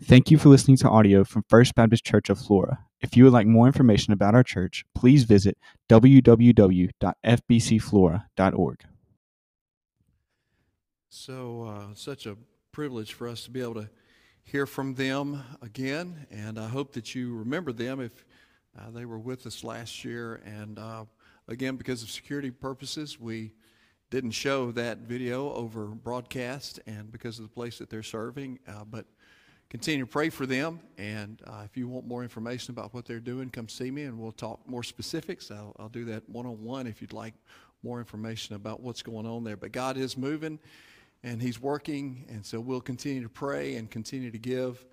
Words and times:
Thank 0.00 0.30
you 0.30 0.38
for 0.38 0.48
listening 0.48 0.76
to 0.78 0.88
audio 0.88 1.22
from 1.24 1.42
First 1.48 1.74
Baptist 1.74 2.04
Church 2.04 2.30
of 2.30 2.38
Flora. 2.38 2.78
If 3.00 3.16
you 3.16 3.24
would 3.24 3.32
like 3.32 3.48
more 3.48 3.66
information 3.66 4.12
about 4.12 4.32
our 4.32 4.44
church, 4.44 4.84
please 4.94 5.24
visit 5.24 5.58
www.fbcflora.org. 5.88 8.84
So, 11.08 11.62
uh, 11.62 11.94
such 11.94 12.26
a 12.26 12.36
privilege 12.70 13.14
for 13.14 13.26
us 13.26 13.42
to 13.44 13.50
be 13.50 13.60
able 13.60 13.74
to 13.74 13.90
hear 14.44 14.66
from 14.66 14.94
them 14.94 15.42
again, 15.62 16.28
and 16.30 16.60
I 16.60 16.68
hope 16.68 16.92
that 16.92 17.16
you 17.16 17.36
remember 17.36 17.72
them 17.72 18.00
if 18.00 18.24
uh, 18.78 18.90
they 18.90 19.04
were 19.04 19.18
with 19.18 19.48
us 19.48 19.64
last 19.64 20.04
year. 20.04 20.40
And 20.44 20.78
uh, 20.78 21.06
again, 21.48 21.74
because 21.74 22.04
of 22.04 22.10
security 22.10 22.52
purposes, 22.52 23.18
we 23.18 23.52
didn't 24.10 24.30
show 24.30 24.70
that 24.72 24.98
video 24.98 25.52
over 25.54 25.86
broadcast, 25.86 26.78
and 26.86 27.10
because 27.10 27.40
of 27.40 27.44
the 27.44 27.52
place 27.52 27.78
that 27.78 27.90
they're 27.90 28.04
serving, 28.04 28.60
uh, 28.68 28.84
but 28.84 29.06
continue 29.70 30.04
to 30.04 30.10
pray 30.10 30.30
for 30.30 30.46
them. 30.46 30.80
And 30.96 31.40
uh, 31.46 31.62
if 31.64 31.76
you 31.76 31.88
want 31.88 32.06
more 32.06 32.22
information 32.22 32.72
about 32.72 32.94
what 32.94 33.04
they're 33.04 33.20
doing, 33.20 33.50
come 33.50 33.68
see 33.68 33.90
me 33.90 34.04
and 34.04 34.18
we'll 34.18 34.32
talk 34.32 34.60
more 34.66 34.82
specifics. 34.82 35.50
I'll, 35.50 35.74
I'll 35.78 35.88
do 35.88 36.04
that 36.06 36.28
one 36.28 36.46
on 36.46 36.62
one 36.62 36.86
if 36.86 37.00
you'd 37.00 37.12
like 37.12 37.34
more 37.82 37.98
information 37.98 38.54
about 38.54 38.80
what's 38.80 39.02
going 39.02 39.26
on 39.26 39.44
there. 39.44 39.56
But 39.56 39.72
God 39.72 39.96
is 39.96 40.16
moving 40.16 40.58
and 41.22 41.42
He's 41.42 41.60
working, 41.60 42.26
and 42.28 42.44
so 42.44 42.60
we'll 42.60 42.80
continue 42.80 43.22
to 43.22 43.28
pray 43.28 43.76
and 43.76 43.90
continue 43.90 44.30
to 44.30 44.38
give 44.38 44.84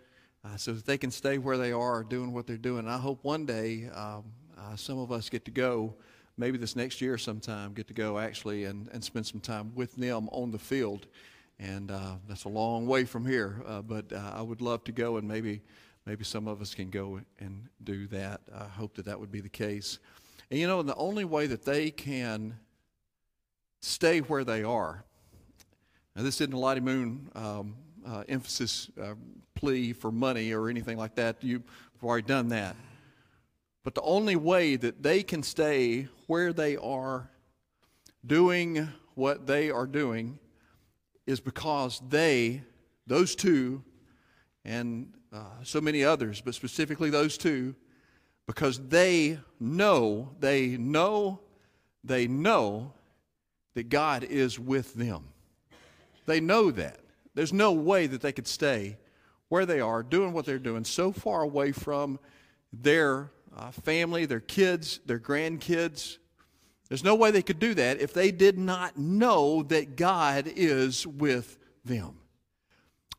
uh, 0.43 0.57
so 0.57 0.73
that 0.73 0.85
they 0.85 0.97
can 0.97 1.11
stay 1.11 1.37
where 1.37 1.57
they 1.57 1.71
are 1.71 2.03
doing 2.03 2.33
what 2.33 2.47
they're 2.47 2.57
doing. 2.57 2.79
And 2.79 2.89
I 2.89 2.97
hope 2.97 3.23
one 3.23 3.45
day 3.45 3.89
um, 3.93 4.25
uh, 4.57 4.75
some 4.75 4.97
of 4.97 5.11
us 5.11 5.29
get 5.29 5.45
to 5.45 5.51
go. 5.51 5.95
Maybe 6.37 6.57
this 6.57 6.75
next 6.75 6.99
year 6.99 7.17
sometime, 7.17 7.73
get 7.73 7.87
to 7.87 7.93
go 7.93 8.17
actually 8.19 8.65
and, 8.65 8.89
and 8.91 9.01
spend 9.01 9.25
some 9.25 9.39
time 9.39 9.71
with 9.73 9.95
them 9.95 10.27
on 10.33 10.51
the 10.51 10.59
field 10.59 11.07
and 11.59 11.91
uh, 11.91 12.15
that's 12.27 12.43
a 12.43 12.49
long 12.49 12.85
way 12.85 13.05
from 13.05 13.25
here. 13.25 13.63
Uh, 13.65 13.81
but 13.81 14.11
uh, 14.11 14.33
I 14.35 14.41
would 14.41 14.61
love 14.61 14.83
to 14.85 14.91
go, 14.91 15.17
and 15.17 15.27
maybe 15.27 15.61
maybe 16.05 16.23
some 16.23 16.47
of 16.47 16.61
us 16.61 16.73
can 16.73 16.89
go 16.89 17.19
and 17.39 17.67
do 17.83 18.07
that. 18.07 18.41
I 18.53 18.65
hope 18.65 18.95
that 18.95 19.05
that 19.05 19.19
would 19.19 19.31
be 19.31 19.41
the 19.41 19.49
case. 19.49 19.99
And 20.51 20.59
you 20.59 20.67
know, 20.67 20.81
the 20.83 20.95
only 20.95 21.25
way 21.25 21.47
that 21.47 21.65
they 21.65 21.91
can 21.91 22.57
stay 23.81 24.19
where 24.19 24.43
they 24.43 24.63
are. 24.63 25.03
Now, 26.15 26.23
this 26.23 26.39
isn't 26.41 26.53
a 26.53 26.57
Lottie 26.57 26.81
Moon 26.81 27.29
um, 27.35 27.75
uh, 28.07 28.23
emphasis 28.29 28.89
uh, 29.01 29.15
plea 29.55 29.93
for 29.93 30.11
money 30.11 30.53
or 30.53 30.69
anything 30.69 30.97
like 30.97 31.15
that. 31.15 31.37
You've 31.41 31.63
already 32.03 32.27
done 32.27 32.49
that. 32.49 32.75
But 33.83 33.95
the 33.95 34.01
only 34.01 34.35
way 34.35 34.75
that 34.77 35.03
they 35.03 35.23
can 35.23 35.43
stay 35.43 36.07
where 36.27 36.53
they 36.53 36.77
are, 36.77 37.29
doing 38.25 38.87
what 39.13 39.45
they 39.45 39.69
are 39.69 39.85
doing, 39.85 40.39
is 41.25 41.39
because 41.39 42.01
they, 42.09 42.63
those 43.07 43.35
two, 43.35 43.83
and 44.63 45.13
uh, 45.33 45.63
so 45.63 45.81
many 45.81 46.03
others, 46.03 46.41
but 46.41 46.55
specifically 46.55 47.09
those 47.09 47.37
two, 47.37 47.75
because 48.47 48.79
they 48.87 49.39
know, 49.59 50.31
they 50.39 50.77
know, 50.77 51.39
they 52.03 52.27
know 52.27 52.93
that 53.73 53.89
God 53.89 54.23
is 54.23 54.59
with 54.59 54.93
them. 54.93 55.25
They 56.25 56.39
know 56.39 56.71
that. 56.71 56.99
There's 57.33 57.53
no 57.53 57.71
way 57.73 58.07
that 58.07 58.21
they 58.21 58.31
could 58.31 58.47
stay 58.47 58.97
where 59.49 59.65
they 59.65 59.79
are, 59.79 60.01
doing 60.01 60.33
what 60.33 60.45
they're 60.45 60.57
doing, 60.57 60.83
so 60.83 61.11
far 61.11 61.41
away 61.41 61.71
from 61.71 62.19
their 62.73 63.31
uh, 63.55 63.71
family, 63.71 64.25
their 64.25 64.39
kids, 64.39 64.99
their 65.05 65.19
grandkids, 65.19 66.17
there's 66.95 67.03
no 67.03 67.15
way 67.15 67.29
they 67.29 67.41
could 67.41 67.59
do 67.59 67.73
that 67.73 67.99
if 67.99 68.13
they 68.13 68.31
did 68.31 68.57
not 68.57 68.97
know 68.97 69.63
that 69.63 69.97
God 69.97 70.49
is 70.55 71.05
with 71.05 71.57
them. 71.83 72.13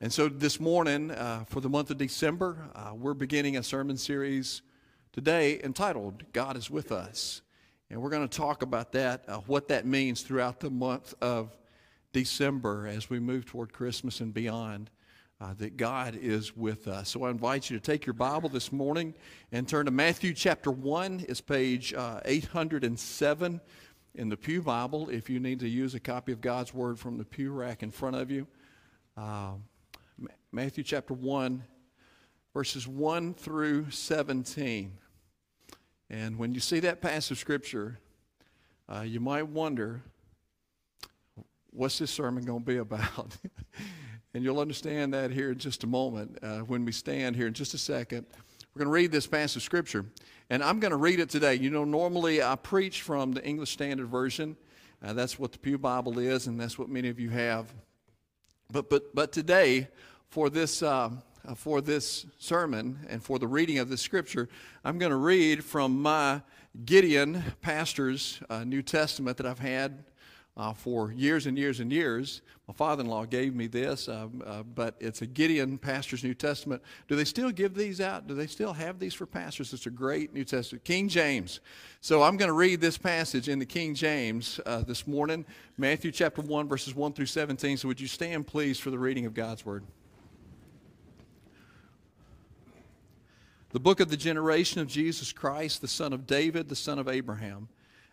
And 0.01 0.11
so 0.11 0.31
this 0.31 0.59
morning, 0.59 1.11
uh, 1.11 1.45
for 1.47 1.61
the 1.61 1.69
month 1.69 1.91
of 1.91 1.99
December, 1.99 2.71
uh, 2.75 2.93
we're 2.95 3.13
beginning 3.13 3.59
a 3.59 3.63
sermon 3.63 3.99
series 3.99 4.63
today 5.13 5.61
entitled 5.63 6.23
God 6.33 6.57
is 6.57 6.71
with 6.71 6.91
Us. 6.91 7.43
And 7.91 8.01
we're 8.01 8.09
going 8.09 8.27
to 8.27 8.35
talk 8.35 8.63
about 8.63 8.93
that, 8.93 9.25
uh, 9.29 9.41
what 9.41 9.69
that 9.69 9.85
means 9.85 10.23
throughout 10.23 10.59
the 10.59 10.71
month 10.71 11.13
of 11.21 11.55
December 12.15 12.87
as 12.87 13.11
we 13.11 13.21
move 13.21 13.45
toward 13.45 13.75
Christmas 13.75 14.21
and 14.23 14.33
beyond 14.33 14.89
uh, 15.41 15.55
that 15.59 15.77
God 15.77 16.17
is 16.21 16.57
with 16.57 16.89
us. 16.89 17.11
So 17.11 17.25
I 17.25 17.31
invite 17.31 17.69
you 17.69 17.79
to 17.79 17.83
take 17.83 18.07
your 18.07 18.15
Bible 18.15 18.49
this 18.49 18.73
morning 18.73 19.15
and 19.53 19.69
turn 19.69 19.85
to 19.87 19.91
Matthew 19.91 20.33
chapter 20.33 20.71
1. 20.71 21.27
It's 21.29 21.41
page 21.41 21.93
uh, 21.93 22.21
807 22.25 23.61
in 24.15 24.29
the 24.31 24.37
Pew 24.37 24.63
Bible 24.63 25.11
if 25.11 25.29
you 25.29 25.39
need 25.39 25.61
to 25.61 25.69
use 25.69 25.95
a 25.95 26.01
copy 26.01 26.33
of 26.33 26.41
God's 26.41 26.73
Word 26.73 26.99
from 26.99 27.19
the 27.19 27.25
pew 27.25 27.53
rack 27.53 27.83
in 27.83 27.91
front 27.91 28.17
of 28.17 28.31
you. 28.31 28.47
Uh, 29.17 29.53
Matthew 30.53 30.83
chapter 30.83 31.13
1, 31.13 31.63
verses 32.55 32.89
1 32.89 33.35
through 33.35 33.91
17. 33.91 34.93
And 36.09 36.39
when 36.39 36.55
you 36.55 36.61
see 36.61 36.81
that 36.81 37.03
passage 37.03 37.33
of 37.33 37.39
Scripture, 37.39 37.99
uh, 38.89 39.01
you 39.01 39.21
might 39.21 39.49
wonder, 39.49 40.01
what's 41.73 41.99
this 41.99 42.11
sermon 42.11 42.45
going 42.45 42.61
to 42.61 42.67
be 42.67 42.79
about? 42.79 43.37
And 44.37 44.45
you'll 44.45 44.61
understand 44.61 45.15
that 45.15 45.31
here 45.31 45.53
in 45.53 45.57
just 45.57 45.83
a 45.83 45.87
moment 45.87 46.39
uh, 46.43 46.59
when 46.59 46.85
we 46.85 46.93
stand 46.93 47.37
here 47.37 47.47
in 47.47 47.55
just 47.55 47.73
a 47.73 47.79
second. 47.79 48.27
We're 48.75 48.81
going 48.81 48.89
to 48.89 48.93
read 48.93 49.11
this 49.11 49.27
passage 49.27 49.57
of 49.57 49.63
Scripture. 49.63 50.05
And 50.51 50.63
I'm 50.63 50.79
going 50.79 50.91
to 50.91 50.99
read 50.99 51.21
it 51.21 51.31
today. 51.31 51.55
You 51.55 51.71
know, 51.71 51.85
normally 51.85 52.43
I 52.43 52.55
preach 52.57 53.01
from 53.01 53.33
the 53.33 53.43
English 53.43 53.71
Standard 53.71 54.09
Version. 54.09 54.59
Uh, 55.03 55.15
that's 55.15 55.39
what 55.39 55.53
the 55.53 55.59
Pew 55.59 55.79
Bible 55.79 56.19
is, 56.19 56.49
and 56.49 56.61
that's 56.61 56.79
what 56.79 56.91
many 56.91 57.09
of 57.09 57.19
you 57.19 57.31
have. 57.31 57.73
But, 58.71 58.91
but, 58.91 59.15
but 59.15 59.33
today, 59.33 59.89
for 60.29 60.51
this, 60.51 60.83
uh, 60.83 61.13
for 61.55 61.81
this 61.81 62.27
sermon 62.37 63.07
and 63.09 63.25
for 63.25 63.39
the 63.39 63.49
reading 63.49 63.79
of 63.79 63.89
this 63.89 64.03
Scripture, 64.03 64.51
I'm 64.85 64.99
going 64.99 65.13
to 65.13 65.17
read 65.17 65.65
from 65.65 66.03
my 66.03 66.43
Gideon 66.85 67.43
Pastor's 67.63 68.39
uh, 68.51 68.65
New 68.65 68.83
Testament 68.83 69.39
that 69.39 69.47
I've 69.47 69.61
had 69.61 70.05
uh, 70.57 70.73
for 70.73 71.13
years 71.13 71.47
and 71.47 71.59
years 71.59 71.81
and 71.81 71.93
years. 71.93 72.41
My 72.67 72.75
father 72.75 73.03
in 73.03 73.09
law 73.09 73.25
gave 73.25 73.55
me 73.55 73.67
this, 73.67 74.09
uh, 74.09 74.29
uh, 74.45 74.63
but 74.63 74.97
it's 74.99 75.23
a 75.23 75.27
Gideon 75.27 75.79
Pastor's 75.79 76.25
New 76.25 76.35
Testament. 76.35 76.83
Do 77.09 77.15
they 77.15 77.25
still 77.25 77.51
give 77.51 77.75
these 77.75 78.01
out? 78.01 78.27
Do 78.27 78.35
they 78.35 78.47
still 78.47 78.73
have 78.73 78.99
these 78.99 79.15
for 79.15 79.27
pastors? 79.27 79.73
It's 79.73 79.87
a 79.87 79.91
great 79.91 80.33
New 80.33 80.45
Testament. 80.45 80.85
King 80.85 81.09
James. 81.09 81.61
So 82.01 82.23
I'm 82.23 82.37
going 82.37 82.49
to 82.49 82.55
read 82.55 82.81
this 82.81 82.99
passage 82.99 83.49
in 83.49 83.59
the 83.59 83.67
King 83.67 83.95
James 83.95 84.59
uh, 84.67 84.81
this 84.81 85.07
morning, 85.07 85.45
Matthew 85.77 86.11
chapter 86.11 86.43
1, 86.43 86.69
verses 86.69 86.95
1 86.95 87.13
through 87.13 87.27
17. 87.27 87.77
So 87.77 87.89
would 87.89 88.01
you 88.01 88.09
stand, 88.09 88.47
please, 88.47 88.81
for 88.81 88.91
the 88.91 88.99
reading 88.99 89.27
of 89.27 89.35
God's 89.35 89.65
Word? 89.65 89.85
The 93.71 93.81
book 93.81 94.01
of 94.01 94.09
the 94.09 94.17
generation 94.17 94.81
of 94.81 94.87
Jesus 94.87 95.33
Christ, 95.33 95.83
the 95.83 95.89
son 95.89 96.15
of 96.15 96.27
David, 96.27 96.69
the 96.69 96.77
son 96.77 96.99
of 96.99 97.09
Abraham. 97.09 97.69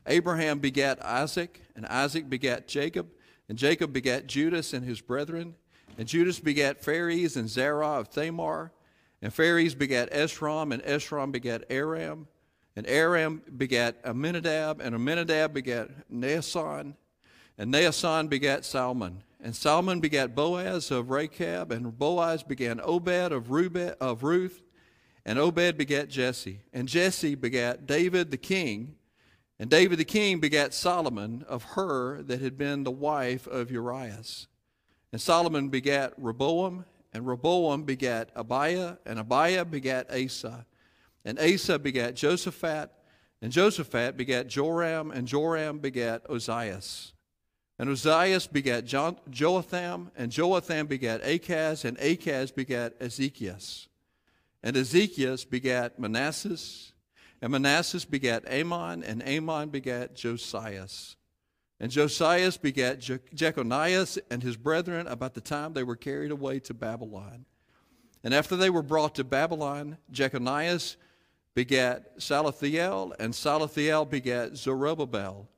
Abraham 0.06 0.60
begat 0.60 1.04
Isaac, 1.04 1.62
and 1.76 1.86
Isaac 1.86 2.30
begat 2.30 2.68
Jacob, 2.68 3.10
and 3.48 3.58
Jacob 3.58 3.94
begat 3.94 4.28
Judas 4.28 4.74
and 4.74 4.86
his 4.86 5.02
brethren, 5.02 5.56
and 5.98 6.08
Judas 6.08 6.40
begat 6.40 6.84
Phares 6.84 7.36
and 7.38 7.50
Zerah 7.50 8.00
of 8.00 8.10
Thamar, 8.10 8.72
and 9.22 9.34
Phares 9.34 9.76
begat 9.76 10.12
Esrom, 10.12 10.74
and 10.74 10.84
Esrom 10.84 11.32
begat 11.32 11.64
Aram, 11.70 12.28
and 12.76 12.88
Aram 12.88 13.42
begat 13.58 14.04
Amminadab, 14.04 14.82
and 14.82 14.96
Amminadab 14.96 15.54
begat 15.54 15.90
Naasson, 16.12 16.96
and 17.58 17.74
Naasson 17.74 18.30
begat 18.30 18.66
Salmon, 18.66 19.24
and 19.42 19.56
Salmon 19.56 20.00
begat 20.00 20.36
Boaz 20.36 20.92
of 20.92 21.08
Rachab, 21.08 21.72
and 21.72 21.98
Boaz 21.98 22.44
begat 22.44 22.80
Obed 22.82 23.32
of, 23.32 23.52
Rube, 23.52 23.96
of 24.02 24.24
Ruth, 24.24 24.64
and 25.26 25.40
Obed 25.40 25.78
begat 25.78 26.10
Jesse, 26.10 26.60
and 26.74 26.88
Jesse 26.88 27.36
begat 27.36 27.86
David 27.86 28.32
the 28.32 28.38
king, 28.38 28.96
and 29.64 29.72
David 29.72 29.98
the 29.98 30.04
king 30.04 30.42
begat 30.42 30.74
Solomon 30.74 31.46
of 31.48 31.64
her 31.64 32.22
that 32.24 32.42
had 32.42 32.58
been 32.58 32.84
the 32.84 32.92
wife 32.92 33.48
of 33.48 33.72
Urias. 33.72 34.48
And 35.14 35.22
Solomon 35.22 35.70
begat 35.70 36.12
Rehoboam, 36.18 36.84
and 37.14 37.26
Rehoboam 37.26 37.84
begat 37.84 38.30
Abiah, 38.36 38.98
and 39.06 39.20
Abiah 39.20 39.64
begat 39.64 40.12
Asa. 40.12 40.66
And 41.24 41.40
Asa 41.40 41.80
begat 41.80 42.16
Josaphat, 42.16 42.90
and 43.42 43.54
Josaphat 43.54 44.18
begat 44.18 44.50
Joram, 44.50 45.12
and 45.12 45.26
Joram 45.26 45.80
begat 45.80 46.28
Ozias. 46.28 47.14
And 47.80 47.90
Ozias 47.90 48.52
begat 48.52 48.84
Joatham, 48.86 50.12
and 50.18 50.38
Joatham 50.38 50.88
begat 50.88 51.24
Achaz, 51.24 51.86
and 51.86 51.98
Achaz 52.00 52.54
begat 52.54 53.00
Ezekias. 53.00 53.88
And 54.62 54.76
Ezekias 54.76 55.50
begat 55.50 55.98
Manasseh, 55.98 56.93
and 57.44 57.52
Manasseh 57.52 58.08
begat 58.10 58.50
Amon, 58.50 59.04
and 59.04 59.22
Amon 59.22 59.68
begat 59.68 60.16
Josias. 60.16 61.18
And 61.78 61.92
Josias 61.92 62.56
begat 62.56 63.02
Je- 63.02 63.20
Jeconias 63.36 64.18
and 64.32 64.42
his 64.42 64.56
brethren 64.56 65.08
about 65.08 65.34
the 65.34 65.42
time 65.42 65.74
they 65.74 65.84
were 65.84 65.98
carried 65.98 66.32
away 66.32 66.60
to 66.60 66.74
Babylon. 66.74 67.44
And 68.24 68.34
after 68.34 68.56
they 68.56 68.70
were 68.70 68.82
brought 68.82 69.16
to 69.16 69.26
Babylon, 69.26 69.98
Jeconias 70.10 70.96
begat 71.54 72.18
Salathiel, 72.18 73.12
and 73.20 73.34
Salathiel 73.34 74.10
begat 74.10 74.56
Zerubbabel. 74.56 75.50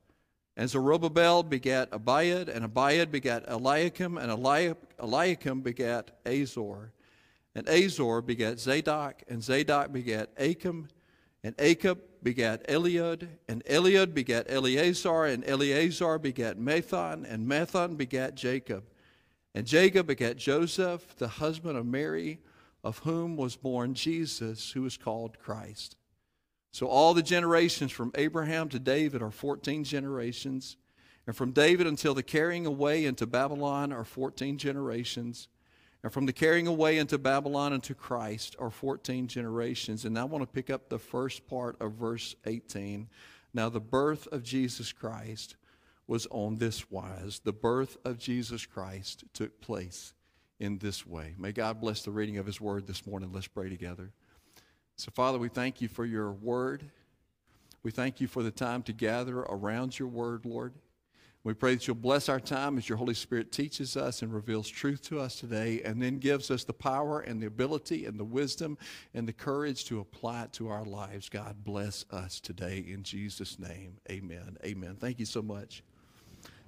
And 0.56 0.68
Zerubbabel 0.68 1.44
begat 1.44 1.92
Abiad, 1.92 2.48
and 2.48 2.64
Abiad 2.64 3.12
begat 3.12 3.44
Eliakim, 3.46 4.18
and 4.18 4.32
Eliakim 4.32 5.60
begat 5.60 6.10
Azor. 6.26 6.90
and 7.54 7.68
Azor 7.68 8.22
begat 8.22 8.58
Zadok, 8.58 9.22
and 9.28 9.40
Zadok 9.40 9.92
begat 9.92 10.30
Achim, 10.36 10.88
and 11.46 11.54
Achim 11.60 12.00
begat 12.24 12.66
Eliud, 12.66 13.28
and 13.48 13.64
Eliud 13.66 14.12
begat 14.12 14.46
Eleazar, 14.48 15.26
and 15.26 15.44
Eleazar 15.48 16.18
begat 16.18 16.58
Matthan, 16.58 17.24
and 17.24 17.48
Matthan 17.48 17.96
begat 17.96 18.34
Jacob. 18.34 18.82
And 19.54 19.64
Jacob 19.64 20.08
begat 20.08 20.36
Joseph, 20.36 21.16
the 21.18 21.28
husband 21.28 21.78
of 21.78 21.86
Mary, 21.86 22.40
of 22.82 22.98
whom 22.98 23.36
was 23.36 23.54
born 23.54 23.94
Jesus, 23.94 24.72
who 24.72 24.84
is 24.84 24.96
called 24.96 25.38
Christ. 25.38 25.94
So 26.72 26.88
all 26.88 27.14
the 27.14 27.22
generations 27.22 27.92
from 27.92 28.10
Abraham 28.16 28.68
to 28.70 28.80
David 28.80 29.22
are 29.22 29.30
14 29.30 29.84
generations. 29.84 30.76
And 31.28 31.36
from 31.36 31.52
David 31.52 31.86
until 31.86 32.14
the 32.14 32.24
carrying 32.24 32.66
away 32.66 33.04
into 33.04 33.24
Babylon 33.24 33.92
are 33.92 34.04
14 34.04 34.58
generations. 34.58 35.46
And 36.02 36.12
from 36.12 36.26
the 36.26 36.32
carrying 36.32 36.66
away 36.66 36.98
into 36.98 37.18
Babylon 37.18 37.72
into 37.72 37.94
Christ 37.94 38.54
are 38.58 38.70
14 38.70 39.26
generations. 39.26 40.04
And 40.04 40.18
I 40.18 40.24
want 40.24 40.42
to 40.42 40.46
pick 40.46 40.70
up 40.70 40.88
the 40.88 40.98
first 40.98 41.46
part 41.46 41.80
of 41.80 41.92
verse 41.92 42.36
18. 42.44 43.08
Now, 43.52 43.68
the 43.68 43.80
birth 43.80 44.28
of 44.28 44.42
Jesus 44.42 44.92
Christ 44.92 45.56
was 46.06 46.26
on 46.30 46.58
this 46.58 46.90
wise. 46.90 47.40
The 47.42 47.52
birth 47.52 47.96
of 48.04 48.18
Jesus 48.18 48.66
Christ 48.66 49.24
took 49.32 49.60
place 49.60 50.14
in 50.60 50.78
this 50.78 51.06
way. 51.06 51.34
May 51.38 51.52
God 51.52 51.80
bless 51.80 52.02
the 52.02 52.10
reading 52.10 52.38
of 52.38 52.46
his 52.46 52.60
word 52.60 52.86
this 52.86 53.06
morning. 53.06 53.30
Let's 53.32 53.48
pray 53.48 53.68
together. 53.68 54.12
So, 54.96 55.10
Father, 55.14 55.38
we 55.38 55.48
thank 55.48 55.80
you 55.80 55.88
for 55.88 56.04
your 56.04 56.32
word. 56.32 56.84
We 57.82 57.90
thank 57.90 58.20
you 58.20 58.26
for 58.26 58.42
the 58.42 58.50
time 58.50 58.82
to 58.84 58.92
gather 58.92 59.40
around 59.40 59.98
your 59.98 60.08
word, 60.08 60.46
Lord. 60.46 60.74
We 61.46 61.54
pray 61.54 61.76
that 61.76 61.86
you'll 61.86 61.94
bless 61.94 62.28
our 62.28 62.40
time 62.40 62.76
as 62.76 62.88
your 62.88 62.98
Holy 62.98 63.14
Spirit 63.14 63.52
teaches 63.52 63.96
us 63.96 64.22
and 64.22 64.34
reveals 64.34 64.68
truth 64.68 65.00
to 65.02 65.20
us 65.20 65.38
today, 65.38 65.80
and 65.84 66.02
then 66.02 66.18
gives 66.18 66.50
us 66.50 66.64
the 66.64 66.72
power 66.72 67.20
and 67.20 67.40
the 67.40 67.46
ability 67.46 68.04
and 68.04 68.18
the 68.18 68.24
wisdom 68.24 68.76
and 69.14 69.28
the 69.28 69.32
courage 69.32 69.84
to 69.84 70.00
apply 70.00 70.42
it 70.42 70.52
to 70.54 70.68
our 70.70 70.84
lives. 70.84 71.28
God 71.28 71.62
bless 71.62 72.04
us 72.10 72.40
today 72.40 72.84
in 72.88 73.04
Jesus' 73.04 73.60
name. 73.60 73.92
Amen. 74.10 74.56
Amen. 74.64 74.96
Thank 74.98 75.20
you 75.20 75.24
so 75.24 75.40
much. 75.40 75.84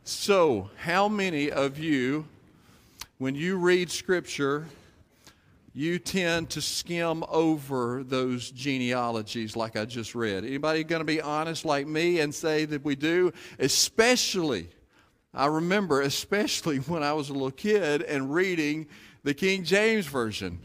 So, 0.04 0.70
how 0.76 1.08
many 1.08 1.50
of 1.50 1.80
you, 1.80 2.28
when 3.18 3.34
you 3.34 3.56
read 3.56 3.90
Scripture, 3.90 4.68
you 5.78 5.96
tend 6.00 6.50
to 6.50 6.60
skim 6.60 7.22
over 7.28 8.02
those 8.02 8.50
genealogies 8.50 9.54
like 9.54 9.76
I 9.76 9.84
just 9.84 10.12
read. 10.12 10.44
Anybody 10.44 10.82
going 10.82 10.98
to 10.98 11.06
be 11.06 11.20
honest 11.20 11.64
like 11.64 11.86
me 11.86 12.18
and 12.18 12.34
say 12.34 12.64
that 12.64 12.84
we 12.84 12.96
do? 12.96 13.32
Especially, 13.60 14.70
I 15.32 15.46
remember, 15.46 16.00
especially 16.00 16.78
when 16.88 17.04
I 17.04 17.12
was 17.12 17.28
a 17.28 17.32
little 17.32 17.52
kid 17.52 18.02
and 18.02 18.34
reading 18.34 18.88
the 19.22 19.34
King 19.34 19.62
James 19.62 20.06
Version. 20.06 20.58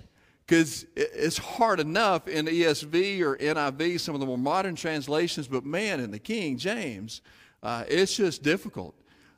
Because 0.47 0.87
it's 0.95 1.37
hard 1.37 1.79
enough 1.79 2.27
in 2.27 2.47
ESV 2.47 3.21
or 3.21 3.37
NIV, 3.37 3.99
some 3.99 4.15
of 4.15 4.19
the 4.19 4.25
more 4.25 4.35
modern 4.35 4.75
translations, 4.75 5.47
but 5.47 5.63
man, 5.63 5.99
in 5.99 6.09
the 6.09 6.17
King 6.17 6.57
James, 6.57 7.21
uh, 7.61 7.83
it's 7.87 8.15
just 8.15 8.41
difficult. 8.41 8.95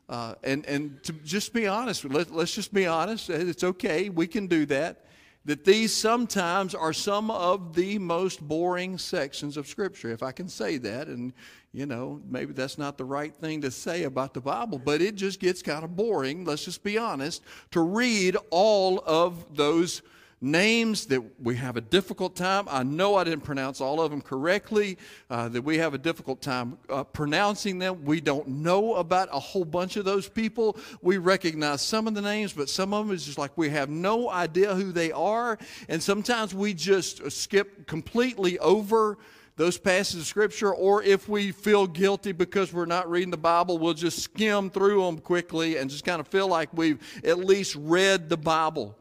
Uh, 0.07 0.35
and, 0.41 0.65
and 0.67 1.03
to 1.03 1.11
just 1.25 1.51
be 1.51 1.67
honest, 1.67 2.05
let, 2.05 2.31
let's 2.31 2.55
just 2.55 2.73
be 2.73 2.87
honest. 2.87 3.29
It's 3.29 3.63
okay. 3.65 4.07
We 4.09 4.25
can 4.25 4.47
do 4.47 4.65
that 4.67 5.01
that 5.45 5.63
these 5.63 5.93
sometimes 5.93 6.73
are 6.73 6.93
some 6.93 7.29
of 7.29 7.75
the 7.75 7.99
most 7.99 8.41
boring 8.41 8.97
sections 8.97 9.57
of 9.57 9.67
Scripture, 9.67 10.11
if 10.11 10.23
I 10.23 10.31
can 10.31 10.49
say 10.49 10.77
that. 10.79 11.07
And, 11.07 11.33
you 11.71 11.85
know, 11.85 12.19
maybe 12.27 12.51
that's 12.51 12.77
not 12.77 12.97
the 12.97 13.05
right 13.05 13.33
thing 13.33 13.61
to 13.61 13.69
say 13.71 14.03
about 14.03 14.33
the 14.33 14.41
Bible, 14.41 14.79
but 14.79 15.01
it 15.01 15.15
just 15.15 15.39
gets 15.39 15.61
kind 15.61 15.83
of 15.83 15.95
boring, 15.95 16.45
let's 16.45 16.65
just 16.65 16.83
be 16.83 16.97
honest, 16.97 17.43
to 17.71 17.81
read 17.81 18.35
all 18.49 19.03
of 19.05 19.55
those 19.55 20.01
names 20.45 21.07
that 21.07 21.21
we 21.41 21.55
have 21.55 21.75
a 21.75 21.81
difficult 21.81 22.35
time. 22.35 22.65
I 22.69 22.83
know 22.83 23.15
I 23.15 23.23
didn't 23.23 23.43
pronounce 23.43 23.81
all 23.81 23.99
of 23.99 24.11
them 24.11 24.21
correctly, 24.21 24.97
uh, 25.29 25.49
that 25.49 25.63
we 25.63 25.79
have 25.79 25.93
a 25.93 25.97
difficult 25.97 26.41
time 26.41 26.77
uh, 26.87 27.03
pronouncing 27.03 27.79
them. 27.79 28.05
We 28.05 28.21
don't 28.21 28.47
know 28.47 28.95
about 28.95 29.29
a 29.31 29.39
whole 29.39 29.65
bunch 29.65 29.97
of 29.97 30.05
those 30.05 30.29
people. 30.29 30.77
We 31.01 31.17
recognize 31.17 31.81
some 31.81 32.07
of 32.07 32.13
the 32.13 32.21
names, 32.21 32.53
but 32.53 32.69
some 32.69 32.93
of 32.93 33.07
them 33.07 33.15
is 33.15 33.25
just 33.25 33.39
like 33.39 33.57
we 33.57 33.69
have 33.69 33.89
no 33.89 34.29
idea 34.29 34.75
who 34.75 34.91
they 34.91 35.11
are. 35.11 35.57
And 35.89 36.01
sometimes 36.01 36.53
we 36.53 36.73
just 36.73 37.31
skip 37.31 37.87
completely 37.87 38.59
over 38.59 39.17
those 39.57 39.77
passages 39.77 40.21
of 40.21 40.27
scripture, 40.27 40.73
or 40.73 41.01
if 41.01 41.29
we 41.29 41.51
feel 41.51 41.87
guilty 41.87 42.33
because 42.33 42.73
we're 42.73 42.85
not 42.85 43.09
reading 43.09 43.31
the 43.31 43.37
Bible, 43.37 43.77
we'll 43.77 43.93
just 43.93 44.19
skim 44.19 44.69
through 44.69 45.01
them 45.05 45.17
quickly 45.17 45.77
and 45.77 45.89
just 45.89 46.03
kind 46.03 46.19
of 46.19 46.27
feel 46.27 46.47
like 46.47 46.69
we've 46.73 46.99
at 47.23 47.39
least 47.39 47.75
read 47.79 48.29
the 48.29 48.37
Bible. 48.37 48.97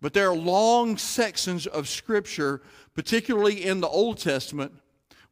But 0.00 0.12
there 0.12 0.30
are 0.30 0.36
long 0.36 0.96
sections 0.98 1.66
of 1.66 1.88
Scripture, 1.88 2.62
particularly 2.94 3.64
in 3.64 3.80
the 3.80 3.88
Old 3.88 4.18
Testament, 4.18 4.72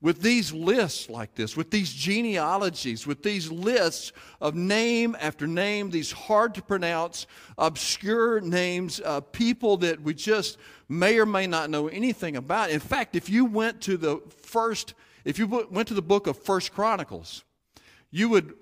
with 0.01 0.21
these 0.21 0.53
lists 0.53 1.09
like 1.09 1.35
this, 1.35 1.57
with 1.57 1.71
these 1.71 1.91
genealogies, 1.91 3.07
with 3.07 3.23
these 3.23 3.51
lists 3.51 4.13
of 4.39 4.55
name 4.55 5.17
after 5.19 5.47
name, 5.47 5.89
these 5.89 6.13
hard 6.13 6.55
to 6.55 6.63
pronounce, 6.63 7.27
obscure 7.57 8.39
names, 8.43 9.01
uh, 9.03 9.23
people 9.23 9.79
that 9.79 10.03
we 10.03 10.13
just 10.13 10.59
may 10.91 11.19
or 11.19 11.25
may 11.25 11.47
not 11.47 11.71
know 11.71 11.89
anything 11.89 12.37
about. 12.37 12.69
In 12.69 12.81
fact, 12.81 13.17
if 13.17 13.31
you 13.31 13.47
went 13.47 13.81
to 13.83 13.97
the 13.97 14.21
first, 14.43 14.93
if 15.25 15.39
you 15.39 15.47
went 15.47 15.89
to 15.89 15.95
the 15.95 16.03
book 16.03 16.27
of 16.27 16.37
First 16.37 16.75
Chronicles, 16.75 17.43
you 18.11 18.29
would, 18.29 18.53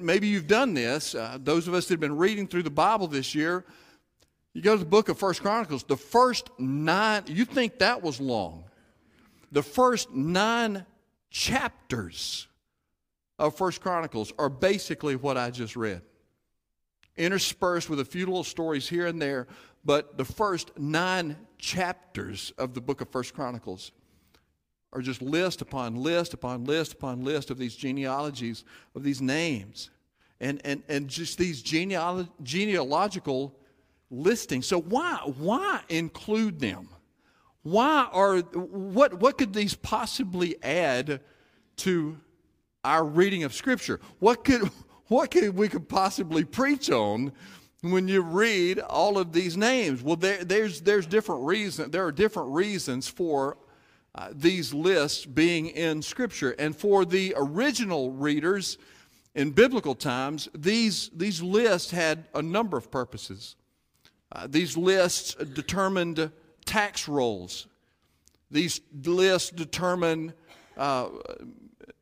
maybe 0.00 0.26
you've 0.26 0.46
done 0.46 0.74
this, 0.74 1.14
uh, 1.14 1.38
those 1.40 1.66
of 1.66 1.72
us 1.72 1.86
that 1.86 1.94
have 1.94 2.00
been 2.00 2.18
reading 2.18 2.46
through 2.46 2.64
the 2.64 2.70
Bible 2.70 3.06
this 3.06 3.34
year, 3.34 3.64
you 4.58 4.64
go 4.64 4.72
to 4.72 4.80
the 4.80 4.84
book 4.90 5.08
of 5.08 5.16
First 5.16 5.40
Chronicles, 5.40 5.84
the 5.84 5.96
first 5.96 6.50
nine, 6.58 7.22
you 7.28 7.44
think 7.44 7.78
that 7.78 8.02
was 8.02 8.20
long. 8.20 8.64
The 9.52 9.62
first 9.62 10.10
nine 10.12 10.84
chapters 11.30 12.48
of 13.38 13.56
First 13.56 13.80
Chronicles 13.80 14.32
are 14.36 14.48
basically 14.48 15.14
what 15.14 15.36
I 15.36 15.50
just 15.52 15.76
read. 15.76 16.02
Interspersed 17.16 17.88
with 17.88 18.00
a 18.00 18.04
few 18.04 18.26
little 18.26 18.42
stories 18.42 18.88
here 18.88 19.06
and 19.06 19.22
there, 19.22 19.46
but 19.84 20.18
the 20.18 20.24
first 20.24 20.76
nine 20.76 21.36
chapters 21.58 22.52
of 22.58 22.74
the 22.74 22.80
book 22.80 23.00
of 23.00 23.08
First 23.10 23.34
Chronicles 23.34 23.92
are 24.92 25.02
just 25.02 25.22
list 25.22 25.62
upon 25.62 25.94
list 25.94 26.34
upon 26.34 26.64
list 26.64 26.94
upon 26.94 27.22
list 27.22 27.52
of 27.52 27.58
these 27.58 27.76
genealogies, 27.76 28.64
of 28.96 29.04
these 29.04 29.22
names, 29.22 29.90
and, 30.40 30.60
and, 30.64 30.82
and 30.88 31.06
just 31.06 31.38
these 31.38 31.62
genealog- 31.62 32.28
genealogical 32.42 33.54
listing. 34.10 34.62
So 34.62 34.80
why 34.80 35.16
why 35.24 35.80
include 35.88 36.60
them? 36.60 36.88
Why 37.62 38.08
are 38.12 38.38
what 38.38 39.14
what 39.14 39.38
could 39.38 39.52
these 39.52 39.74
possibly 39.74 40.62
add 40.62 41.20
to 41.78 42.18
our 42.84 43.04
reading 43.04 43.44
of 43.44 43.52
Scripture? 43.52 44.00
What 44.18 44.44
could 44.44 44.70
what 45.08 45.30
could 45.30 45.54
we 45.56 45.68
could 45.68 45.88
possibly 45.88 46.44
preach 46.44 46.90
on 46.90 47.32
when 47.82 48.08
you 48.08 48.22
read 48.22 48.78
all 48.78 49.18
of 49.18 49.32
these 49.32 49.56
names? 49.56 50.02
Well, 50.02 50.16
there, 50.16 50.44
there's 50.44 50.80
there's 50.80 51.06
different 51.06 51.44
reasons. 51.44 51.90
There 51.90 52.04
are 52.04 52.12
different 52.12 52.50
reasons 52.50 53.08
for 53.08 53.58
uh, 54.14 54.30
these 54.32 54.72
lists 54.72 55.26
being 55.26 55.66
in 55.68 56.02
Scripture, 56.02 56.54
and 56.58 56.74
for 56.74 57.04
the 57.04 57.34
original 57.36 58.12
readers 58.12 58.78
in 59.34 59.50
biblical 59.50 59.94
times, 59.94 60.48
these 60.54 61.10
these 61.14 61.42
lists 61.42 61.90
had 61.90 62.24
a 62.34 62.42
number 62.42 62.76
of 62.76 62.90
purposes. 62.90 63.56
Uh, 64.30 64.46
these 64.46 64.76
lists 64.76 65.34
determined 65.34 66.30
tax 66.64 67.08
rolls. 67.08 67.66
These 68.50 68.80
lists 69.04 69.50
determine 69.50 70.32
uh, 70.76 71.08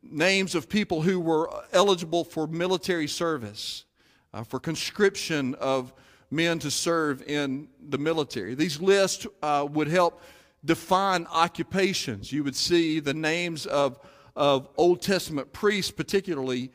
names 0.01 0.55
of 0.55 0.69
people 0.69 1.01
who 1.01 1.19
were 1.19 1.49
eligible 1.73 2.23
for 2.23 2.47
military 2.47 3.07
service, 3.07 3.85
uh, 4.33 4.43
for 4.43 4.59
conscription 4.59 5.55
of 5.55 5.93
men 6.29 6.59
to 6.59 6.71
serve 6.71 7.21
in 7.23 7.67
the 7.89 7.97
military. 7.97 8.55
These 8.55 8.81
lists 8.81 9.25
uh, 9.41 9.67
would 9.71 9.87
help 9.87 10.21
define 10.63 11.25
occupations. 11.27 12.31
You 12.31 12.43
would 12.43 12.55
see 12.55 12.99
the 12.99 13.13
names 13.13 13.65
of, 13.65 13.99
of 14.35 14.69
Old 14.75 15.01
Testament 15.01 15.53
priests, 15.53 15.91
particularly 15.91 16.71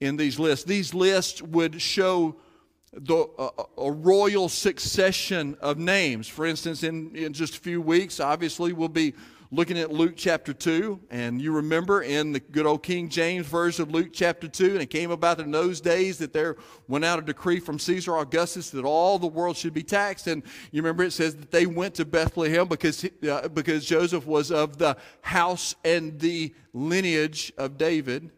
in 0.00 0.16
these 0.16 0.38
lists. 0.38 0.64
These 0.64 0.94
lists 0.94 1.42
would 1.42 1.80
show 1.80 2.36
the, 2.96 3.26
a 3.76 3.92
royal 3.92 4.48
succession 4.48 5.56
of 5.60 5.78
names. 5.78 6.28
For 6.28 6.46
instance, 6.46 6.82
in, 6.82 7.14
in 7.14 7.32
just 7.32 7.56
a 7.56 7.60
few 7.60 7.80
weeks, 7.80 8.20
obviously, 8.20 8.72
we'll 8.72 8.88
be 8.88 9.14
looking 9.52 9.78
at 9.78 9.92
Luke 9.92 10.14
chapter 10.16 10.52
2. 10.52 10.98
And 11.10 11.40
you 11.40 11.52
remember 11.52 12.02
in 12.02 12.32
the 12.32 12.40
good 12.40 12.66
old 12.66 12.82
King 12.82 13.08
James 13.08 13.46
version 13.46 13.82
of 13.82 13.90
Luke 13.90 14.08
chapter 14.12 14.48
2, 14.48 14.72
and 14.72 14.82
it 14.82 14.86
came 14.86 15.10
about 15.10 15.40
in 15.40 15.50
those 15.50 15.80
days 15.80 16.18
that 16.18 16.32
there 16.32 16.56
went 16.88 17.04
out 17.04 17.18
a 17.18 17.22
decree 17.22 17.60
from 17.60 17.78
Caesar 17.78 18.16
Augustus 18.16 18.70
that 18.70 18.84
all 18.84 19.18
the 19.18 19.26
world 19.26 19.56
should 19.56 19.74
be 19.74 19.82
taxed. 19.82 20.26
And 20.26 20.42
you 20.72 20.82
remember 20.82 21.04
it 21.04 21.12
says 21.12 21.36
that 21.36 21.50
they 21.50 21.66
went 21.66 21.94
to 21.96 22.04
Bethlehem 22.04 22.66
because, 22.66 23.04
uh, 23.28 23.48
because 23.48 23.84
Joseph 23.84 24.26
was 24.26 24.50
of 24.50 24.78
the 24.78 24.96
house 25.20 25.74
and 25.84 26.18
the 26.18 26.54
lineage 26.72 27.52
of 27.58 27.78
David. 27.78 28.30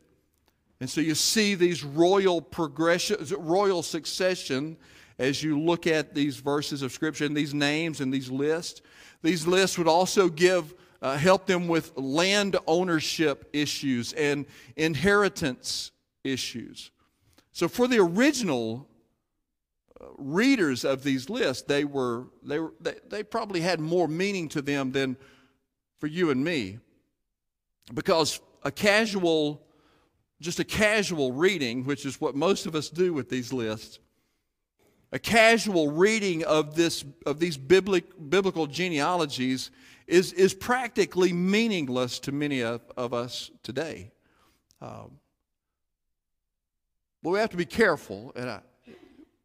And 0.80 0.88
so 0.88 1.00
you 1.00 1.14
see 1.14 1.54
these 1.54 1.85
royal 1.85 2.40
progression, 2.40 3.16
royal 3.38 3.82
succession, 3.82 4.76
as 5.18 5.42
you 5.42 5.58
look 5.58 5.87
at 5.87 6.14
these 6.14 6.37
verses 6.37 6.82
of 6.82 6.92
Scripture 6.92 7.25
and 7.25 7.37
these 7.37 7.52
names 7.52 8.00
and 8.00 8.14
these 8.14 8.30
lists. 8.30 8.80
These 9.23 9.47
lists 9.47 9.76
would 9.76 9.88
also 9.88 10.28
give 10.28 10.75
uh, 11.00 11.16
help 11.16 11.47
them 11.47 11.68
with 11.68 11.97
land 11.97 12.56
ownership 12.66 13.49
issues 13.52 14.12
and 14.14 14.47
inheritance 14.76 15.92
issues. 16.25 16.90
So 17.52 17.68
for 17.68 17.87
the 17.87 17.99
original 17.99 18.88
uh, 20.00 20.06
readers 20.16 20.85
of 20.85 21.02
these 21.02 21.30
lists, 21.30 21.62
they 21.64 21.85
were 21.85 22.26
they 22.42 22.58
were 22.58 22.73
they, 22.80 22.94
they 23.08 23.23
probably 23.23 23.61
had 23.61 23.80
more 23.80 24.08
meaning 24.08 24.49
to 24.50 24.62
them 24.62 24.92
than 24.92 25.16
for 25.99 26.06
you 26.06 26.30
and 26.30 26.44
me, 26.44 26.78
because 27.94 28.40
a 28.62 28.70
casual, 28.70 29.62
just 30.40 30.61
a 30.61 30.64
casual 30.64 31.33
reading, 31.33 31.85
which 31.85 32.07
is 32.07 32.21
what 32.21 32.35
most 32.35 32.66
of 32.66 32.75
us 32.75 32.88
do 32.88 33.12
with 33.12 33.28
these 33.28 33.52
lists, 33.52 33.99
a 35.11 35.18
casual 35.18 35.90
reading 35.90 36.45
of 36.45 36.75
this 36.75 37.04
of 37.26 37.38
these 37.38 37.57
biblic, 37.57 38.04
biblical 38.28 38.66
genealogies 38.66 39.71
is, 40.07 40.33
is 40.33 40.54
practically 40.54 41.33
meaningless 41.33 42.18
to 42.21 42.33
many 42.33 42.62
of, 42.62 42.80
of 42.97 43.12
us 43.12 43.50
today. 43.62 44.11
Um, 44.80 45.18
but 47.23 47.30
we 47.30 47.38
have 47.38 47.50
to 47.50 47.57
be 47.57 47.66
careful, 47.66 48.33
and 48.35 48.49
I, 48.49 48.61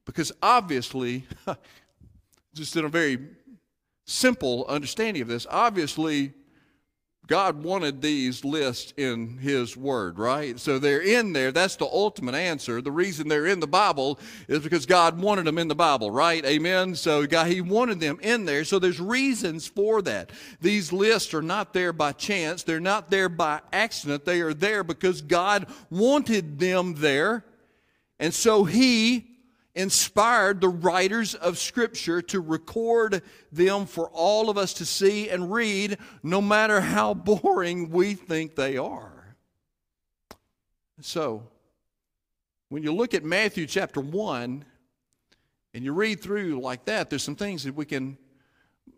because 0.06 0.32
obviously, 0.42 1.26
just 2.54 2.76
in 2.76 2.86
a 2.86 2.90
very 2.90 3.20
simple 4.06 4.66
understanding 4.68 5.22
of 5.22 5.28
this, 5.28 5.48
obviously 5.50 6.34
God 7.28 7.64
wanted 7.64 8.02
these 8.02 8.44
lists 8.44 8.94
in 8.98 9.38
His 9.38 9.78
Word, 9.78 10.20
right? 10.20 10.60
So 10.60 10.78
they're 10.78 11.02
in 11.02 11.32
there. 11.32 11.54
That's 11.54 11.78
the 11.78 11.86
ultimate 11.86 12.36
answer. 12.36 12.82
The 12.82 12.92
reason 12.92 13.30
they're 13.30 13.48
in 13.48 13.62
the 13.62 13.68
Bible 13.68 14.20
is 14.50 14.60
because 14.60 14.86
God 14.86 15.22
wanted 15.22 15.46
them 15.46 15.58
in 15.58 15.70
the 15.70 15.76
Bible, 15.76 16.12
right? 16.12 16.44
Amen. 16.46 16.96
So 16.96 17.26
God, 17.26 17.48
He 17.48 17.62
wanted 17.62 18.02
them 18.02 18.20
in 18.22 18.44
there. 18.44 18.66
So 18.66 18.78
there's 18.78 19.00
reasons 19.00 19.66
for 19.66 20.02
that. 20.02 20.32
These 20.60 20.92
lists 20.92 21.34
are 21.34 21.42
not 21.42 21.74
there 21.74 21.94
by 21.94 22.12
chance. 22.12 22.64
They're 22.64 22.82
not 22.82 23.10
there 23.10 23.30
by 23.30 23.62
accident. 23.72 24.26
They 24.26 24.42
are 24.42 24.54
there 24.54 24.84
because 24.84 25.22
God 25.22 25.68
wanted 25.90 26.60
them 26.60 26.96
there. 26.96 27.46
And 28.20 28.34
so 28.34 28.66
He 28.66 29.33
inspired 29.76 30.62
the 30.62 30.70
writers 30.70 31.34
of 31.34 31.58
Scripture 31.58 32.22
to 32.22 32.40
record 32.40 33.22
them 33.52 33.86
for 33.86 34.10
all 34.10 34.50
of 34.50 34.58
us 34.58 34.74
to 34.76 34.86
see 34.86 35.30
and 35.30 35.52
read, 35.52 35.98
no 36.22 36.42
matter 36.42 36.82
how 36.82 37.14
boring 37.14 37.90
we 37.90 38.14
think 38.14 38.56
they 38.56 38.78
are. 38.78 39.36
So, 41.02 41.44
when 42.70 42.84
you 42.84 42.94
look 42.94 43.14
at 43.14 43.24
Matthew 43.24 43.66
chapter 43.66 44.00
1 44.00 44.66
and 45.74 45.84
you 45.84 45.94
read 45.94 46.22
through 46.22 46.60
like 46.62 46.86
that, 46.86 47.10
there's 47.10 47.24
some 47.24 47.36
things 47.36 47.64
that 47.64 47.76
we 47.76 47.86
can 47.86 48.18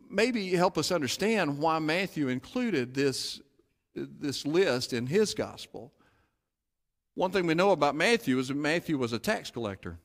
maybe 0.09 0.49
help 0.51 0.77
us 0.77 0.91
understand 0.91 1.57
why 1.57 1.79
Matthew 1.79 2.27
included 2.27 2.93
this, 2.93 3.41
this 3.95 4.45
list 4.45 4.93
in 4.93 5.07
his 5.07 5.33
gospel. 5.33 5.91
One 7.15 7.31
thing 7.31 7.47
we 7.47 7.53
know 7.53 7.71
about 7.71 7.95
Matthew 7.95 8.37
is 8.39 8.49
that 8.49 8.57
Matthew 8.57 8.97
was 8.97 9.13
a 9.13 9.19
tax 9.19 9.49
collector. 9.51 9.99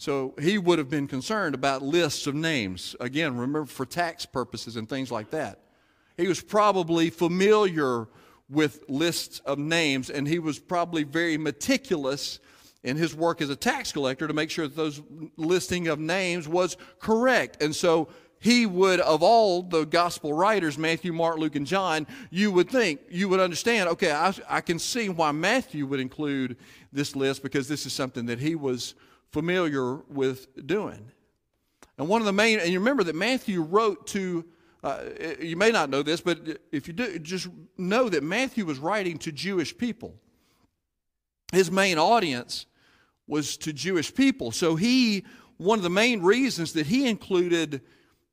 So 0.00 0.32
he 0.40 0.56
would 0.56 0.78
have 0.78 0.88
been 0.88 1.06
concerned 1.06 1.54
about 1.54 1.82
lists 1.82 2.26
of 2.26 2.34
names. 2.34 2.96
Again, 3.00 3.34
remember 3.34 3.66
for 3.66 3.84
tax 3.84 4.24
purposes 4.24 4.76
and 4.76 4.88
things 4.88 5.12
like 5.12 5.28
that. 5.32 5.58
He 6.16 6.26
was 6.26 6.40
probably 6.40 7.10
familiar 7.10 8.08
with 8.48 8.82
lists 8.88 9.40
of 9.40 9.58
names, 9.58 10.08
and 10.08 10.26
he 10.26 10.38
was 10.38 10.58
probably 10.58 11.02
very 11.02 11.36
meticulous 11.36 12.38
in 12.82 12.96
his 12.96 13.14
work 13.14 13.42
as 13.42 13.50
a 13.50 13.56
tax 13.56 13.92
collector 13.92 14.26
to 14.26 14.32
make 14.32 14.48
sure 14.48 14.66
that 14.66 14.74
those 14.74 15.02
listing 15.36 15.88
of 15.88 15.98
names 15.98 16.48
was 16.48 16.78
correct. 16.98 17.62
And 17.62 17.76
so 17.76 18.08
he 18.38 18.64
would, 18.64 19.00
of 19.00 19.22
all 19.22 19.62
the 19.62 19.84
gospel 19.84 20.32
writers, 20.32 20.78
Matthew, 20.78 21.12
Mark, 21.12 21.36
Luke, 21.36 21.56
and 21.56 21.66
John, 21.66 22.06
you 22.30 22.50
would 22.52 22.70
think, 22.70 23.00
you 23.10 23.28
would 23.28 23.38
understand, 23.38 23.90
okay, 23.90 24.12
I, 24.12 24.32
I 24.48 24.60
can 24.62 24.78
see 24.78 25.10
why 25.10 25.32
Matthew 25.32 25.84
would 25.84 26.00
include 26.00 26.56
this 26.90 27.14
list 27.14 27.42
because 27.42 27.68
this 27.68 27.84
is 27.84 27.92
something 27.92 28.24
that 28.24 28.38
he 28.38 28.54
was 28.54 28.94
familiar 29.32 29.96
with 29.96 30.66
doing. 30.66 31.10
And 31.98 32.08
one 32.08 32.22
of 32.22 32.26
the 32.26 32.32
main, 32.32 32.60
and 32.60 32.70
you 32.70 32.78
remember 32.78 33.04
that 33.04 33.14
Matthew 33.14 33.62
wrote 33.62 34.06
to, 34.08 34.44
uh, 34.82 35.00
you 35.40 35.56
may 35.56 35.70
not 35.70 35.90
know 35.90 36.02
this, 36.02 36.20
but 36.20 36.60
if 36.72 36.88
you 36.88 36.94
do, 36.94 37.18
just 37.18 37.48
know 37.76 38.08
that 38.08 38.22
Matthew 38.22 38.64
was 38.64 38.78
writing 38.78 39.18
to 39.18 39.32
Jewish 39.32 39.76
people. 39.76 40.14
His 41.52 41.70
main 41.70 41.98
audience 41.98 42.66
was 43.26 43.56
to 43.58 43.72
Jewish 43.72 44.14
people. 44.14 44.50
So 44.50 44.76
he, 44.76 45.24
one 45.56 45.78
of 45.78 45.82
the 45.82 45.90
main 45.90 46.22
reasons 46.22 46.72
that 46.72 46.86
he 46.86 47.06
included 47.08 47.82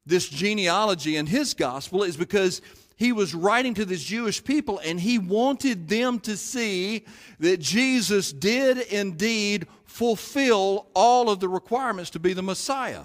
this 0.05 0.29
genealogy 0.29 1.17
in 1.17 1.25
his 1.25 1.53
gospel 1.53 2.03
is 2.03 2.15
because 2.15 2.61
he 2.97 3.11
was 3.11 3.35
writing 3.35 3.75
to 3.75 3.85
these 3.85 4.03
Jewish 4.03 4.43
people 4.43 4.79
and 4.83 4.99
he 4.99 5.19
wanted 5.19 5.87
them 5.87 6.19
to 6.21 6.35
see 6.35 7.05
that 7.39 7.59
Jesus 7.59 8.33
did 8.33 8.79
indeed 8.79 9.67
fulfill 9.85 10.87
all 10.95 11.29
of 11.29 11.39
the 11.39 11.47
requirements 11.47 12.09
to 12.11 12.19
be 12.19 12.33
the 12.33 12.41
Messiah. 12.41 13.03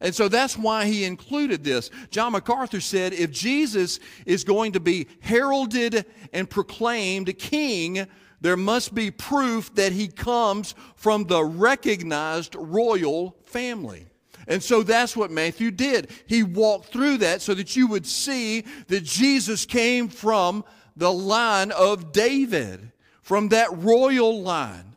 And 0.00 0.14
so 0.14 0.28
that's 0.28 0.58
why 0.58 0.86
he 0.86 1.04
included 1.04 1.62
this. 1.62 1.90
John 2.10 2.32
MacArthur 2.32 2.80
said 2.80 3.12
if 3.12 3.30
Jesus 3.30 4.00
is 4.24 4.42
going 4.42 4.72
to 4.72 4.80
be 4.80 5.06
heralded 5.20 6.06
and 6.32 6.48
proclaimed 6.48 7.38
king, 7.38 8.06
there 8.40 8.56
must 8.56 8.94
be 8.94 9.10
proof 9.10 9.74
that 9.74 9.92
he 9.92 10.08
comes 10.08 10.74
from 10.96 11.24
the 11.24 11.44
recognized 11.44 12.54
royal 12.54 13.36
family. 13.44 14.06
And 14.46 14.62
so 14.62 14.82
that's 14.82 15.16
what 15.16 15.30
Matthew 15.30 15.70
did. 15.70 16.10
He 16.26 16.42
walked 16.42 16.86
through 16.86 17.18
that 17.18 17.42
so 17.42 17.54
that 17.54 17.76
you 17.76 17.86
would 17.86 18.06
see 18.06 18.64
that 18.88 19.04
Jesus 19.04 19.64
came 19.64 20.08
from 20.08 20.64
the 20.96 21.12
line 21.12 21.72
of 21.72 22.12
David, 22.12 22.92
from 23.22 23.48
that 23.48 23.68
royal 23.76 24.42
line. 24.42 24.96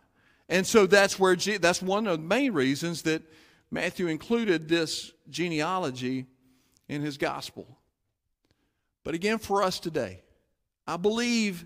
And 0.49 0.65
so 0.65 0.85
that's 0.85 1.19
where 1.19 1.35
that's 1.35 1.81
one 1.81 2.07
of 2.07 2.19
the 2.19 2.27
main 2.27 2.53
reasons 2.53 3.01
that 3.03 3.21
Matthew 3.69 4.07
included 4.07 4.67
this 4.67 5.11
genealogy 5.29 6.25
in 6.87 7.01
his 7.01 7.17
gospel. 7.17 7.77
But 9.03 9.13
again, 9.13 9.39
for 9.39 9.63
us 9.63 9.79
today, 9.79 10.21
I 10.85 10.97
believe 10.97 11.65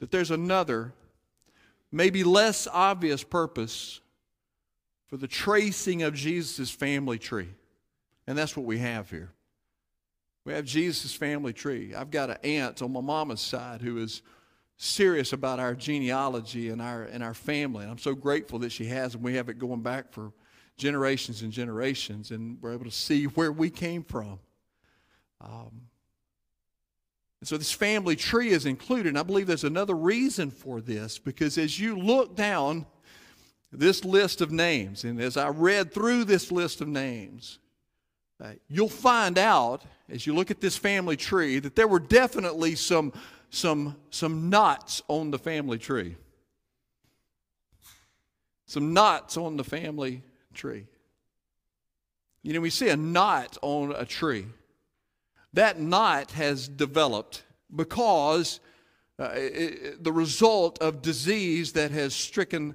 that 0.00 0.10
there's 0.10 0.30
another, 0.30 0.92
maybe 1.92 2.24
less 2.24 2.66
obvious 2.72 3.22
purpose 3.22 4.00
for 5.06 5.16
the 5.16 5.28
tracing 5.28 6.02
of 6.02 6.14
Jesus' 6.14 6.70
family 6.70 7.18
tree. 7.18 7.48
And 8.26 8.36
that's 8.36 8.56
what 8.56 8.66
we 8.66 8.78
have 8.78 9.10
here. 9.10 9.30
We 10.44 10.52
have 10.52 10.64
Jesus' 10.64 11.14
family 11.14 11.52
tree. 11.52 11.94
I've 11.94 12.10
got 12.10 12.30
an 12.30 12.38
aunt 12.42 12.82
on 12.82 12.92
my 12.92 13.00
mama's 13.00 13.40
side 13.40 13.82
who 13.82 13.98
is 13.98 14.22
serious 14.76 15.32
about 15.32 15.58
our 15.58 15.74
genealogy 15.74 16.68
and 16.68 16.82
our, 16.82 17.02
and 17.04 17.22
our 17.22 17.34
family. 17.34 17.82
And 17.82 17.90
I'm 17.90 17.98
so 17.98 18.14
grateful 18.14 18.58
that 18.60 18.70
she 18.70 18.86
has, 18.86 19.14
and 19.14 19.24
we 19.24 19.34
have 19.34 19.48
it 19.48 19.58
going 19.58 19.80
back 19.80 20.12
for 20.12 20.32
generations 20.76 21.42
and 21.42 21.52
generations, 21.52 22.30
and 22.30 22.58
we're 22.60 22.74
able 22.74 22.84
to 22.84 22.90
see 22.90 23.24
where 23.34 23.52
we 23.52 23.70
came 23.70 24.04
from. 24.04 24.38
Um, 25.40 25.88
and 27.40 27.48
so 27.48 27.56
this 27.56 27.72
family 27.72 28.16
tree 28.16 28.48
is 28.48 28.66
included. 28.66 29.08
And 29.08 29.18
I 29.18 29.22
believe 29.22 29.46
there's 29.46 29.64
another 29.64 29.94
reason 29.94 30.50
for 30.50 30.80
this 30.80 31.18
because 31.18 31.58
as 31.58 31.78
you 31.78 31.98
look 31.98 32.34
down 32.34 32.86
this 33.72 34.04
list 34.04 34.40
of 34.40 34.50
names, 34.50 35.04
and 35.04 35.20
as 35.20 35.36
I 35.36 35.48
read 35.48 35.92
through 35.92 36.24
this 36.24 36.52
list 36.52 36.80
of 36.80 36.88
names, 36.88 37.58
uh, 38.42 38.52
you'll 38.68 38.88
find 38.88 39.38
out 39.38 39.84
as 40.08 40.26
you 40.26 40.34
look 40.34 40.50
at 40.50 40.60
this 40.60 40.76
family 40.76 41.16
tree 41.16 41.58
that 41.58 41.74
there 41.74 41.88
were 41.88 41.98
definitely 41.98 42.74
some, 42.74 43.12
some, 43.50 43.96
some 44.10 44.50
knots 44.50 45.02
on 45.08 45.30
the 45.30 45.38
family 45.38 45.78
tree. 45.78 46.16
Some 48.66 48.92
knots 48.92 49.36
on 49.36 49.56
the 49.56 49.64
family 49.64 50.22
tree. 50.54 50.86
You 52.42 52.52
know, 52.52 52.60
we 52.60 52.70
see 52.70 52.88
a 52.88 52.96
knot 52.96 53.58
on 53.62 53.92
a 53.92 54.04
tree. 54.04 54.46
That 55.52 55.80
knot 55.80 56.32
has 56.32 56.68
developed 56.68 57.44
because 57.74 58.60
uh, 59.18 59.30
it, 59.34 60.04
the 60.04 60.12
result 60.12 60.78
of 60.80 61.00
disease 61.00 61.72
that 61.72 61.90
has 61.90 62.14
stricken 62.14 62.74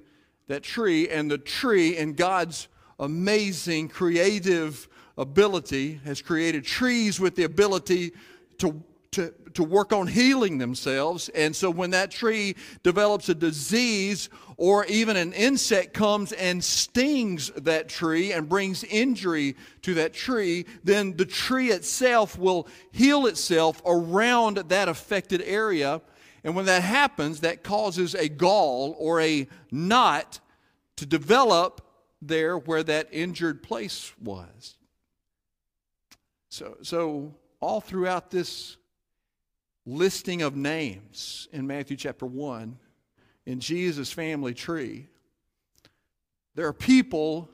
that 0.52 0.62
tree, 0.62 1.08
and 1.08 1.30
the 1.30 1.38
tree, 1.38 1.96
in 1.96 2.12
God's 2.12 2.68
amazing 2.98 3.88
creative 3.88 4.86
ability, 5.16 5.98
has 6.04 6.20
created 6.20 6.62
trees 6.62 7.18
with 7.18 7.36
the 7.36 7.44
ability 7.44 8.12
to, 8.58 8.82
to, 9.12 9.32
to 9.54 9.62
work 9.62 9.94
on 9.94 10.06
healing 10.06 10.58
themselves. 10.58 11.30
And 11.30 11.56
so 11.56 11.70
when 11.70 11.88
that 11.92 12.10
tree 12.10 12.54
develops 12.82 13.30
a 13.30 13.34
disease 13.34 14.28
or 14.58 14.84
even 14.86 15.16
an 15.16 15.32
insect 15.32 15.94
comes 15.94 16.32
and 16.32 16.62
stings 16.62 17.48
that 17.56 17.88
tree 17.88 18.32
and 18.32 18.46
brings 18.46 18.84
injury 18.84 19.56
to 19.80 19.94
that 19.94 20.12
tree, 20.12 20.66
then 20.84 21.16
the 21.16 21.24
tree 21.24 21.70
itself 21.70 22.38
will 22.38 22.68
heal 22.90 23.24
itself 23.26 23.80
around 23.86 24.58
that 24.58 24.90
affected 24.90 25.40
area 25.46 26.02
and 26.44 26.56
when 26.56 26.66
that 26.66 26.82
happens, 26.82 27.40
that 27.40 27.62
causes 27.62 28.14
a 28.14 28.28
gall 28.28 28.96
or 28.98 29.20
a 29.20 29.46
knot 29.70 30.40
to 30.96 31.06
develop 31.06 31.80
there 32.20 32.58
where 32.58 32.82
that 32.82 33.08
injured 33.12 33.62
place 33.62 34.12
was. 34.20 34.76
So, 36.48 36.76
so 36.82 37.34
all 37.60 37.80
throughout 37.80 38.30
this 38.30 38.76
listing 39.86 40.42
of 40.42 40.56
names 40.56 41.48
in 41.52 41.66
Matthew 41.66 41.96
chapter 41.96 42.26
1, 42.26 42.78
in 43.46 43.60
Jesus' 43.60 44.12
family 44.12 44.54
tree, 44.54 45.08
there 46.54 46.66
are 46.66 46.72
people 46.72 47.50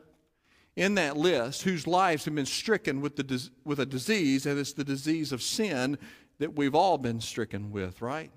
in 0.76 0.94
that 0.94 1.16
list 1.16 1.62
whose 1.62 1.86
lives 1.86 2.24
have 2.24 2.34
been 2.34 2.46
stricken 2.46 3.00
with, 3.00 3.16
the, 3.16 3.50
with 3.64 3.80
a 3.80 3.86
disease, 3.86 4.46
and 4.46 4.58
it's 4.58 4.72
the 4.72 4.84
disease 4.84 5.32
of 5.32 5.42
sin 5.42 5.98
that 6.38 6.54
we've 6.54 6.74
all 6.74 6.98
been 6.98 7.20
stricken 7.20 7.70
with, 7.70 8.00
right? 8.00 8.30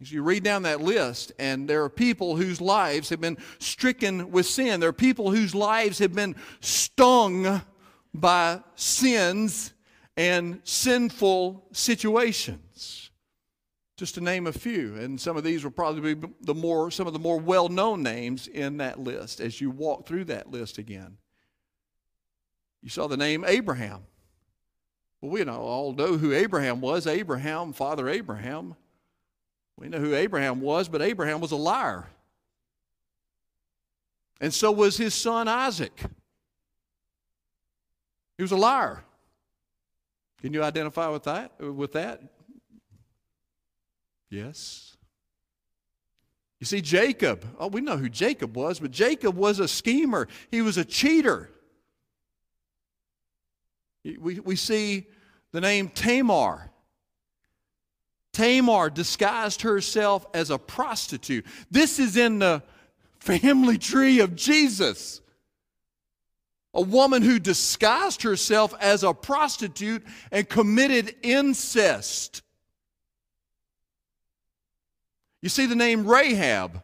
As 0.00 0.12
you 0.12 0.22
read 0.22 0.42
down 0.42 0.64
that 0.64 0.82
list, 0.82 1.32
and 1.38 1.66
there 1.66 1.82
are 1.82 1.88
people 1.88 2.36
whose 2.36 2.60
lives 2.60 3.08
have 3.08 3.20
been 3.20 3.38
stricken 3.58 4.30
with 4.30 4.44
sin. 4.44 4.78
There 4.78 4.90
are 4.90 4.92
people 4.92 5.30
whose 5.30 5.54
lives 5.54 5.98
have 6.00 6.14
been 6.14 6.36
stung 6.60 7.62
by 8.12 8.60
sins 8.74 9.72
and 10.16 10.60
sinful 10.64 11.68
situations. 11.72 13.10
Just 13.96 14.16
to 14.16 14.20
name 14.20 14.46
a 14.46 14.52
few, 14.52 14.94
and 14.96 15.18
some 15.18 15.38
of 15.38 15.44
these 15.44 15.64
will 15.64 15.70
probably 15.70 16.14
be 16.14 16.28
the 16.42 16.54
more 16.54 16.90
some 16.90 17.06
of 17.06 17.14
the 17.14 17.18
more 17.18 17.40
well-known 17.40 18.02
names 18.02 18.46
in 18.46 18.76
that 18.76 19.00
list 19.00 19.40
as 19.40 19.58
you 19.58 19.70
walk 19.70 20.06
through 20.06 20.24
that 20.24 20.50
list 20.50 20.76
again. 20.76 21.16
You 22.82 22.90
saw 22.90 23.06
the 23.06 23.16
name 23.16 23.42
Abraham. 23.46 24.02
Well, 25.22 25.32
we 25.32 25.42
know 25.44 25.60
all 25.60 25.94
know 25.94 26.18
who 26.18 26.34
Abraham 26.34 26.82
was. 26.82 27.06
Abraham, 27.06 27.72
Father 27.72 28.06
Abraham. 28.10 28.76
We 29.78 29.88
know 29.88 29.98
who 29.98 30.14
Abraham 30.14 30.60
was, 30.60 30.88
but 30.88 31.02
Abraham 31.02 31.40
was 31.40 31.52
a 31.52 31.56
liar. 31.56 32.06
And 34.40 34.52
so 34.52 34.72
was 34.72 34.96
his 34.96 35.14
son 35.14 35.48
Isaac. 35.48 35.98
He 38.36 38.42
was 38.42 38.52
a 38.52 38.56
liar. 38.56 39.02
Can 40.40 40.52
you 40.52 40.62
identify 40.62 41.08
with 41.08 41.24
that? 41.24 41.58
With 41.60 41.92
that? 41.92 42.22
Yes. 44.30 44.96
You 46.60 46.66
see, 46.66 46.80
Jacob, 46.80 47.44
oh, 47.58 47.68
we 47.68 47.80
know 47.80 47.96
who 47.96 48.08
Jacob 48.08 48.56
was, 48.56 48.80
but 48.80 48.90
Jacob 48.90 49.36
was 49.36 49.58
a 49.58 49.68
schemer. 49.68 50.26
He 50.50 50.62
was 50.62 50.78
a 50.78 50.84
cheater. 50.84 51.50
We, 54.04 54.40
we 54.40 54.56
see 54.56 55.06
the 55.52 55.60
name 55.60 55.88
Tamar. 55.88 56.70
Tamar 58.36 58.90
disguised 58.90 59.62
herself 59.62 60.26
as 60.34 60.50
a 60.50 60.58
prostitute. 60.58 61.46
This 61.70 61.98
is 61.98 62.18
in 62.18 62.40
the 62.40 62.62
family 63.18 63.78
tree 63.78 64.20
of 64.20 64.36
Jesus. 64.36 65.22
A 66.74 66.82
woman 66.82 67.22
who 67.22 67.38
disguised 67.38 68.20
herself 68.20 68.74
as 68.78 69.02
a 69.02 69.14
prostitute 69.14 70.04
and 70.30 70.46
committed 70.46 71.14
incest. 71.22 72.42
You 75.40 75.48
see 75.48 75.64
the 75.64 75.74
name 75.74 76.06
Rahab. 76.06 76.82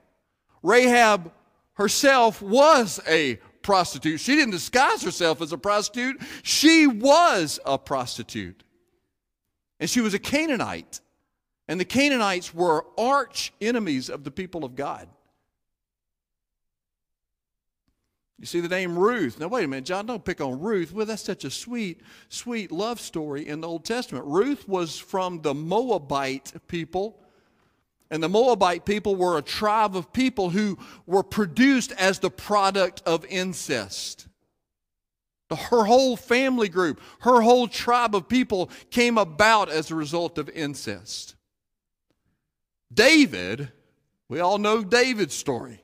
Rahab 0.63 1.33
herself 1.75 2.41
was 2.41 2.99
a 3.07 3.35
prostitute. 3.61 4.21
She 4.21 4.37
didn't 4.37 4.53
disguise 4.53 5.03
herself 5.03 5.43
as 5.43 5.53
a 5.53 5.59
prostitute, 5.59 6.19
she 6.43 6.87
was 6.87 7.61
a 7.67 7.77
prostitute. 7.77 8.65
And 9.79 9.91
she 9.91 10.01
was 10.01 10.15
a 10.15 10.19
Canaanite. 10.19 11.01
And 11.69 11.79
the 11.79 11.85
Canaanites 11.85 12.53
were 12.53 12.85
arch 12.99 13.53
enemies 13.61 14.11
of 14.11 14.25
the 14.25 14.31
people 14.31 14.65
of 14.65 14.75
God. 14.75 15.09
You 18.43 18.47
see 18.47 18.59
the 18.59 18.69
name 18.69 18.99
Ruth. 18.99 19.39
Now, 19.39 19.47
wait 19.47 19.65
a 19.65 19.69
minute, 19.69 19.85
John, 19.85 20.05
don't 20.05 20.25
pick 20.25 20.41
on 20.41 20.59
Ruth. 20.59 20.93
Well, 20.93 21.07
that's 21.07 21.23
such 21.23 21.45
a 21.45 21.51
sweet, 21.51 22.01
sweet 22.29 22.73
love 22.73 23.01
story 23.01 23.47
in 23.47 23.61
the 23.61 23.69
Old 23.69 23.85
Testament. 23.85 24.25
Ruth 24.27 24.69
was 24.69 24.99
from 24.99 25.43
the 25.43 25.55
Moabite 25.55 26.53
people. 26.67 27.21
And 28.11 28.21
the 28.21 28.29
Moabite 28.29 28.85
people 28.85 29.15
were 29.15 29.39
a 29.39 29.43
tribe 29.43 29.97
of 29.97 30.13
people 30.13 30.51
who 30.51 30.77
were 31.07 31.23
produced 31.23 31.93
as 31.93 32.19
the 32.19 32.31
product 32.31 33.01
of 33.07 33.25
incest. 33.27 34.27
Her 35.49 35.85
whole 35.85 36.17
family 36.17 36.69
group, 36.69 37.01
her 37.21 37.43
whole 37.43 37.69
tribe 37.69 38.17
of 38.17 38.29
people 38.29 38.71
came 38.91 39.19
about 39.19 39.69
as 39.71 39.91
a 39.91 39.95
result 39.95 40.37
of 40.37 40.49
incest. 40.49 41.37
David, 42.93 43.71
we 44.29 44.41
all 44.41 44.59
know 44.59 44.83
David's 44.83 45.35
story. 45.35 45.83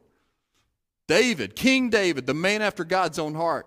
David, 1.07 1.57
King 1.57 1.91
David, 1.91 2.27
the 2.27 2.35
man 2.35 2.61
after 2.63 2.85
God's 2.85 3.19
own 3.19 3.35
heart, 3.35 3.67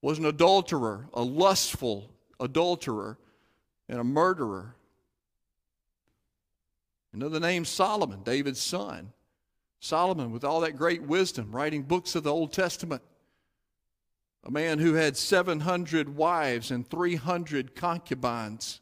was 0.00 0.18
an 0.18 0.26
adulterer, 0.26 1.06
a 1.12 1.22
lustful 1.22 2.10
adulterer, 2.40 3.18
and 3.88 4.00
a 4.00 4.04
murderer. 4.04 4.74
Another 7.12 7.40
name 7.40 7.64
Solomon, 7.64 8.22
David's 8.22 8.60
son. 8.60 9.12
Solomon, 9.80 10.30
with 10.30 10.44
all 10.44 10.60
that 10.60 10.76
great 10.76 11.02
wisdom, 11.02 11.50
writing 11.50 11.82
books 11.82 12.14
of 12.14 12.22
the 12.22 12.32
Old 12.32 12.52
Testament. 12.52 13.02
A 14.44 14.50
man 14.50 14.78
who 14.78 14.94
had 14.94 15.16
700 15.16 16.16
wives 16.16 16.70
and 16.70 16.88
300 16.88 17.74
concubines, 17.74 18.80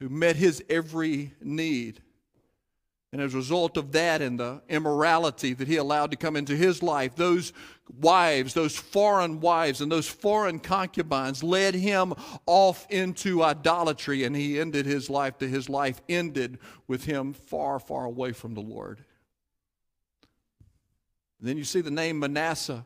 who 0.00 0.08
met 0.08 0.36
his 0.36 0.62
every 0.68 1.32
need. 1.40 2.02
And 3.16 3.24
as 3.24 3.32
a 3.32 3.38
result 3.38 3.78
of 3.78 3.92
that 3.92 4.20
and 4.20 4.38
the 4.38 4.60
immorality 4.68 5.54
that 5.54 5.66
he 5.66 5.76
allowed 5.76 6.10
to 6.10 6.18
come 6.18 6.36
into 6.36 6.54
his 6.54 6.82
life, 6.82 7.16
those 7.16 7.54
wives, 7.98 8.52
those 8.52 8.76
foreign 8.76 9.40
wives, 9.40 9.80
and 9.80 9.90
those 9.90 10.06
foreign 10.06 10.58
concubines 10.58 11.42
led 11.42 11.74
him 11.74 12.12
off 12.44 12.86
into 12.90 13.42
idolatry, 13.42 14.24
and 14.24 14.36
he 14.36 14.60
ended 14.60 14.84
his 14.84 15.08
life 15.08 15.38
to 15.38 15.48
his 15.48 15.70
life 15.70 16.02
ended 16.10 16.58
with 16.88 17.06
him 17.06 17.32
far, 17.32 17.78
far 17.78 18.04
away 18.04 18.32
from 18.32 18.52
the 18.52 18.60
Lord. 18.60 19.02
then 21.40 21.56
you 21.56 21.64
see 21.64 21.80
the 21.80 21.90
name 21.90 22.18
Manasseh. 22.18 22.84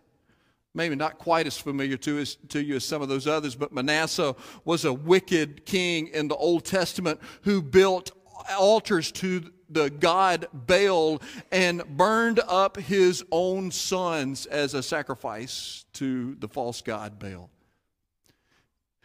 Maybe 0.72 0.94
not 0.94 1.18
quite 1.18 1.48
as 1.48 1.58
familiar 1.58 1.96
to, 1.96 2.18
as, 2.20 2.36
to 2.50 2.62
you 2.62 2.76
as 2.76 2.84
some 2.84 3.02
of 3.02 3.08
those 3.08 3.26
others, 3.26 3.56
but 3.56 3.72
Manasseh 3.72 4.36
was 4.64 4.84
a 4.84 4.92
wicked 4.92 5.66
king 5.66 6.06
in 6.06 6.28
the 6.28 6.36
Old 6.36 6.64
Testament 6.64 7.18
who 7.42 7.60
built 7.60 8.12
altars 8.59 9.12
to 9.12 9.50
the 9.68 9.90
god 9.90 10.48
Baal 10.53 11.22
and 11.53 11.83
burned 11.96 12.40
up 12.48 12.76
his 12.76 13.24
own 13.31 13.70
sons 13.70 14.46
as 14.46 14.74
a 14.74 14.83
sacrifice 14.83 15.85
to 15.94 16.35
the 16.37 16.48
false 16.48 16.83
god 16.83 17.18
Baal. 17.18 17.50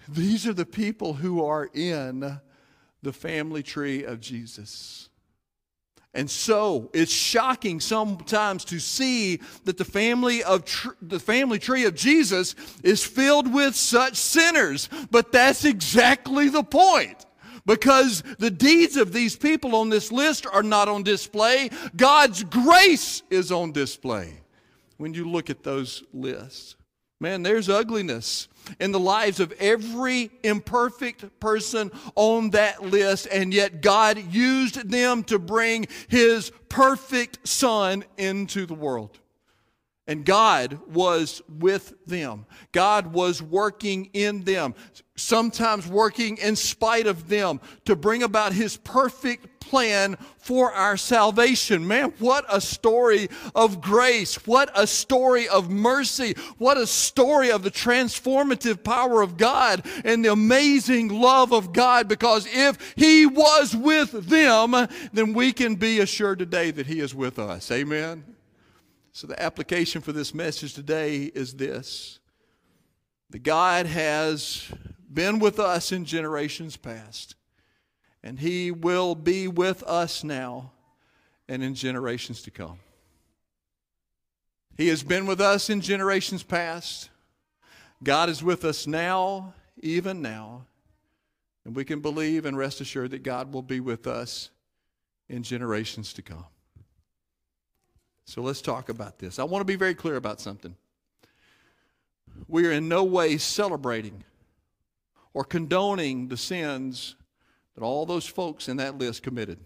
These 0.08 0.45
are 0.48 0.54
the 0.54 0.65
people 0.65 1.13
who 1.13 1.43
are 1.43 1.69
in 1.74 2.39
the 3.02 3.13
family 3.13 3.63
tree 3.63 4.04
of 4.04 4.19
Jesus. 4.19 5.10
And 6.13 6.32
so 6.32 6.89
it's 6.93 7.12
shocking 7.12 7.82
sometimes 7.82 8.63
to 8.65 8.80
see 8.80 9.41
that 9.65 9.78
the 9.78 9.84
family 9.84 10.43
of 10.43 10.63
tr- 10.63 10.91
the 11.02 11.19
family 11.19 11.60
tree 11.60 11.84
of 11.84 11.93
Jesus 11.93 12.56
is 12.84 13.04
filled 13.04 13.54
with 13.54 13.76
such 13.76 14.15
sinners, 14.15 14.88
but 15.12 15.34
that's 15.34 15.65
exactly 15.65 16.48
the 16.48 16.63
point 16.63 17.24
because 17.65 18.23
the 18.39 18.51
deeds 18.51 18.97
of 18.97 19.13
these 19.13 19.36
people 19.36 19.75
on 19.75 19.89
this 19.89 20.12
list 20.12 20.45
are 20.51 20.63
not 20.63 20.88
on 20.88 21.04
display. 21.04 21.69
God's 21.95 22.43
grace 22.43 23.23
is 23.30 23.51
on 23.51 23.71
display 23.71 24.34
when 24.97 25.13
you 25.13 25.30
look 25.30 25.49
at 25.49 25.63
those 25.63 26.04
lists. 26.13 26.75
Man, 27.21 27.43
there's 27.43 27.69
ugliness 27.69 28.49
in 28.80 28.91
the 28.91 28.99
lives 28.99 29.39
of 29.39 29.54
every 29.54 30.32
imperfect 30.43 31.39
person 31.39 31.91
on 32.15 32.49
that 32.51 32.84
list, 32.84 33.28
and 33.32 33.54
yet 33.54 33.82
God 33.82 34.17
used 34.34 34.89
them 34.89 35.23
to 35.25 35.39
bring 35.39 35.88
His 36.10 36.51
perfect 36.67 37.47
Son 37.47 38.04
into 38.17 38.65
the 38.65 38.73
world. 38.73 39.19
And 40.07 40.23
God 40.23 40.79
was 40.93 41.41
with 41.49 41.95
them. 42.05 42.45
God 42.71 43.07
was 43.07 43.41
working 43.41 44.11
in 44.13 44.43
them, 44.43 44.75
sometimes 45.15 45.87
working 45.87 46.37
in 46.37 46.55
spite 46.55 47.07
of 47.07 47.27
them 47.27 47.59
to 47.85 47.95
bring 47.95 48.21
about 48.21 48.53
His 48.53 48.77
perfect 48.77 49.55
plan 49.59 50.15
for 50.37 50.71
our 50.71 50.95
salvation. 50.95 51.87
Man, 51.87 52.13
what 52.19 52.45
a 52.49 52.61
story 52.61 53.29
of 53.55 53.81
grace. 53.81 54.35
What 54.45 54.69
a 54.75 54.85
story 54.85 55.47
of 55.47 55.71
mercy. 55.71 56.35
What 56.59 56.77
a 56.77 56.85
story 56.85 57.49
of 57.49 57.63
the 57.63 57.71
transformative 57.71 58.83
power 58.83 59.23
of 59.23 59.37
God 59.37 59.83
and 60.03 60.23
the 60.23 60.31
amazing 60.31 61.07
love 61.09 61.51
of 61.51 61.73
God. 61.73 62.07
Because 62.07 62.47
if 62.51 62.93
He 62.95 63.25
was 63.25 63.75
with 63.75 64.11
them, 64.29 64.87
then 65.13 65.33
we 65.33 65.51
can 65.51 65.75
be 65.75 65.99
assured 65.99 66.37
today 66.37 66.69
that 66.69 66.85
He 66.85 66.99
is 66.99 67.15
with 67.15 67.39
us. 67.39 67.71
Amen. 67.71 68.35
So, 69.15 69.28
the 69.28 69.41
application 69.41 70.01
for 70.01 70.12
this 70.12 70.34
message 70.34 70.73
today 70.73 71.32
is 71.34 71.54
this 71.54 72.19
that 73.30 73.43
God 73.43 73.86
has 73.86 74.69
been 75.12 75.39
with 75.39 75.58
us 75.58 75.93
in 75.93 76.04
generations 76.04 76.75
past, 76.75 77.36
and 78.21 78.38
He 78.38 78.71
will 78.71 79.15
be 79.15 79.47
with 79.47 79.84
us 79.84 80.25
now 80.25 80.73
and 81.47 81.63
in 81.63 81.75
generations 81.75 82.41
to 82.41 82.51
come. 82.51 82.80
He 84.75 84.89
has 84.89 85.01
been 85.01 85.25
with 85.25 85.39
us 85.39 85.69
in 85.69 85.80
generations 85.80 86.43
past. 86.43 87.10
God 88.04 88.28
is 88.28 88.43
with 88.43 88.65
us 88.65 88.86
now, 88.86 89.54
even 89.80 90.21
now. 90.21 90.65
And 91.63 91.73
we 91.73 91.86
can 91.86 92.01
believe 92.01 92.45
and 92.45 92.58
rest 92.58 92.82
assured 92.82 93.12
that 93.12 93.23
God 93.23 93.54
will 93.54 93.62
be 93.62 93.80
with 93.80 94.08
us 94.08 94.49
in 95.30 95.41
generations 95.41 96.12
to 96.12 96.21
come. 96.21 96.47
So 98.25 98.41
let's 98.41 98.61
talk 98.61 98.89
about 98.89 99.19
this. 99.19 99.39
I 99.39 99.43
want 99.43 99.61
to 99.61 99.65
be 99.65 99.75
very 99.75 99.93
clear 99.93 100.15
about 100.15 100.41
something. 100.41 100.75
We 102.47 102.67
are 102.67 102.71
in 102.71 102.89
no 102.89 103.03
way 103.03 103.38
celebrating 103.38 104.23
or 105.33 105.43
condoning 105.43 106.27
the 106.27 106.38
sins 106.38 107.15
that 107.75 107.83
all 107.83 108.05
those 108.05 108.25
folks 108.25 108.67
in 108.67 108.77
that 108.77 108.97
list 108.97 109.23
committed. 109.23 109.59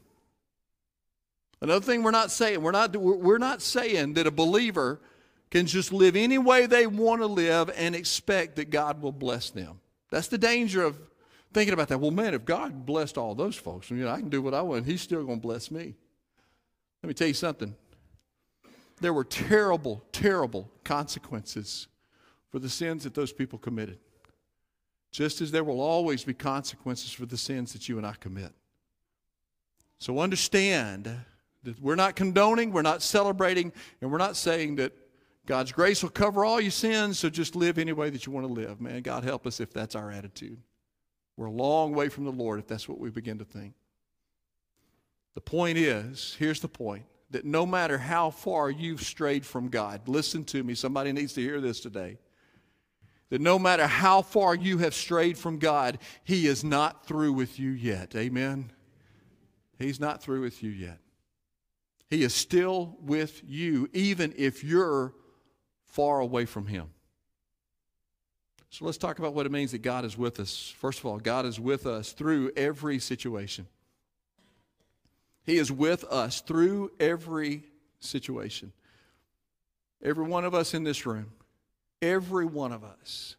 Another 1.62 1.86
thing 1.86 2.04
we're 2.04 2.12
not 2.12 2.32
saying, 2.32 2.62
we're 2.62 2.72
not, 2.72 2.96
we're 2.96 3.38
not 3.38 3.62
saying 3.62 4.14
that 4.14 4.28
a 4.28 4.32
believer 4.32 5.00
can 5.52 5.66
just 5.66 5.92
live 5.92 6.16
any 6.16 6.38
way 6.38 6.66
they 6.66 6.88
want 6.88 7.22
to 7.22 7.28
live 7.28 7.72
and 7.76 7.96
expect 7.96 8.56
that 8.58 8.70
God 8.70 9.02
will 9.02 9.12
bless 9.12 9.50
them. 9.50 9.80
That's 10.12 10.28
the 10.28 10.38
danger 10.38 10.84
of 10.84 11.00
thinking 11.54 11.74
about 11.74 11.88
that. 11.90 12.00
Well, 12.00 12.12
man, 12.12 12.34
if 12.34 12.46
God 12.46 12.86
blessed 12.86 13.18
all 13.18 13.36
those 13.36 13.56
folks, 13.56 13.90
you 13.90 13.98
know, 13.98 14.10
I 14.10 14.20
can 14.20 14.30
do 14.30 14.42
what 14.42 14.54
I 14.54 14.62
want, 14.62 14.86
He's 14.86 15.02
still 15.02 15.24
going 15.24 15.40
to 15.40 15.42
bless 15.42 15.72
me. 15.72 15.96
Let 17.04 17.08
me 17.08 17.14
tell 17.14 17.28
you 17.28 17.34
something. 17.34 17.76
There 19.02 19.14
were 19.14 19.24
terrible, 19.24 20.04
terrible 20.12 20.70
consequences 20.84 21.88
for 22.50 22.60
the 22.60 22.70
sins 22.70 23.04
that 23.04 23.14
those 23.14 23.32
people 23.32 23.60
committed. 23.60 24.00
Just 25.12 25.42
as 25.42 25.52
there 25.52 25.64
will 25.64 25.82
always 25.82 26.24
be 26.24 26.34
consequences 26.34 27.12
for 27.12 27.26
the 27.26 27.38
sins 27.38 27.74
that 27.74 27.90
you 27.90 27.98
and 27.98 28.06
I 28.06 28.14
commit. 28.20 28.52
So 29.98 30.20
understand 30.20 31.10
that 31.64 31.82
we're 31.82 31.96
not 31.96 32.16
condoning, 32.16 32.72
we're 32.72 32.82
not 32.82 33.02
celebrating, 33.02 33.74
and 34.02 34.12
we're 34.12 34.18
not 34.18 34.38
saying 34.38 34.76
that 34.78 34.94
God's 35.46 35.72
grace 35.72 36.04
will 36.04 36.12
cover 36.12 36.46
all 36.46 36.62
your 36.62 36.72
sins, 36.72 37.20
so 37.20 37.30
just 37.30 37.56
live 37.56 37.78
any 37.78 37.92
way 37.92 38.10
that 38.10 38.26
you 38.26 38.32
want 38.32 38.48
to 38.48 38.54
live. 38.54 38.80
Man, 38.80 39.02
God 39.02 39.24
help 39.24 39.48
us 39.48 39.60
if 39.60 39.74
that's 39.74 39.96
our 39.96 40.12
attitude. 40.12 40.60
We're 41.38 41.48
a 41.48 41.52
long 41.52 41.94
way 41.94 42.10
from 42.10 42.26
the 42.26 42.32
Lord 42.32 42.60
if 42.60 42.68
that's 42.68 42.88
what 42.88 43.00
we 43.00 43.10
begin 43.10 43.40
to 43.40 43.46
think. 43.46 43.74
The 45.36 45.42
point 45.42 45.78
is 45.78 46.36
here's 46.38 46.60
the 46.60 46.68
point 46.68 47.06
that 47.32 47.46
no 47.46 47.66
matter 47.66 47.98
how 47.98 48.32
far 48.32 48.70
you've 48.70 49.02
strayed 49.02 49.46
from 49.46 49.70
God, 49.70 50.08
listen 50.08 50.44
to 50.46 50.64
me, 50.64 50.74
somebody 50.74 51.12
needs 51.12 51.34
to 51.34 51.42
hear 51.42 51.62
this 51.62 51.80
today. 51.80 52.18
That 53.30 53.42
no 53.42 53.60
matter 53.60 53.86
how 53.86 54.24
far 54.24 54.56
you 54.56 54.80
have 54.80 54.96
strayed 54.96 55.38
from 55.38 55.60
God, 55.60 56.00
He 56.24 56.48
is 56.48 56.64
not 56.64 57.06
through 57.06 57.34
with 57.34 57.60
you 57.60 57.70
yet. 57.70 58.16
Amen? 58.16 58.72
He's 59.78 60.00
not 60.00 60.24
through 60.24 60.42
with 60.42 60.64
you 60.64 60.72
yet. 60.72 61.00
He 62.10 62.24
is 62.24 62.34
still 62.34 62.98
with 63.02 63.42
you, 63.46 63.88
even 63.94 64.34
if 64.36 64.64
you're 64.64 65.14
far 65.86 66.20
away 66.20 66.46
from 66.46 66.66
Him. 66.66 66.90
So 68.72 68.86
let's 68.86 68.98
talk 68.98 69.20
about 69.20 69.34
what 69.34 69.46
it 69.46 69.52
means 69.52 69.72
that 69.72 69.82
God 69.82 70.06
is 70.06 70.18
with 70.18 70.40
us. 70.40 70.74
First 70.78 71.00
of 71.00 71.06
all, 71.06 71.20
God 71.20 71.46
is 71.46 71.60
with 71.60 71.86
us 71.86 72.12
through 72.12 72.52
every 72.56 73.00
situation. 73.00 73.68
He 75.50 75.58
is 75.58 75.72
with 75.72 76.04
us 76.04 76.42
through 76.42 76.92
every 77.00 77.64
situation. 78.00 78.72
Every 80.04 80.24
one 80.24 80.46
of 80.46 80.54
us 80.54 80.76
in 80.76 80.84
this 80.84 81.08
room, 81.08 81.32
every 82.04 82.46
one 82.46 82.72
of 82.72 82.84
us 82.84 83.36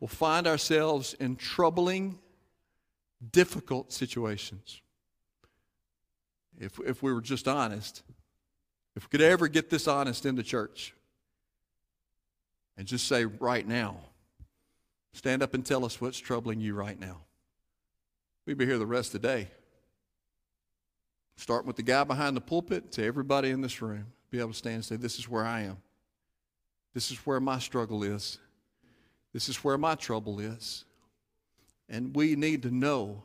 will 0.00 0.08
find 0.08 0.48
ourselves 0.48 1.14
in 1.20 1.36
troubling, 1.36 2.18
difficult 3.30 3.92
situations. 3.92 4.80
If, 6.58 6.80
if 6.84 7.00
we 7.00 7.12
were 7.12 7.20
just 7.20 7.46
honest, 7.46 8.02
if 8.96 9.04
we 9.04 9.08
could 9.10 9.24
ever 9.24 9.46
get 9.46 9.70
this 9.70 9.86
honest 9.86 10.26
in 10.26 10.34
the 10.34 10.42
church 10.42 10.94
and 12.76 12.88
just 12.88 13.06
say 13.06 13.24
right 13.24 13.68
now, 13.68 13.98
stand 15.12 15.44
up 15.44 15.54
and 15.54 15.64
tell 15.64 15.84
us 15.84 16.00
what's 16.00 16.18
troubling 16.18 16.60
you 16.60 16.74
right 16.74 16.98
now. 16.98 17.18
We'd 18.46 18.58
be 18.58 18.66
here 18.66 18.78
the 18.78 18.84
rest 18.84 19.14
of 19.14 19.22
the 19.22 19.28
day. 19.28 19.48
Starting 21.40 21.66
with 21.66 21.76
the 21.76 21.82
guy 21.82 22.04
behind 22.04 22.36
the 22.36 22.40
pulpit 22.40 22.92
to 22.92 23.02
everybody 23.02 23.48
in 23.48 23.62
this 23.62 23.80
room, 23.80 24.04
be 24.30 24.38
able 24.38 24.50
to 24.50 24.54
stand 24.54 24.74
and 24.74 24.84
say, 24.84 24.96
This 24.96 25.18
is 25.18 25.26
where 25.26 25.46
I 25.46 25.62
am. 25.62 25.78
This 26.92 27.10
is 27.10 27.16
where 27.24 27.40
my 27.40 27.58
struggle 27.58 28.02
is. 28.02 28.38
This 29.32 29.48
is 29.48 29.64
where 29.64 29.78
my 29.78 29.94
trouble 29.94 30.38
is. 30.38 30.84
And 31.88 32.14
we 32.14 32.36
need 32.36 32.64
to 32.64 32.70
know 32.70 33.22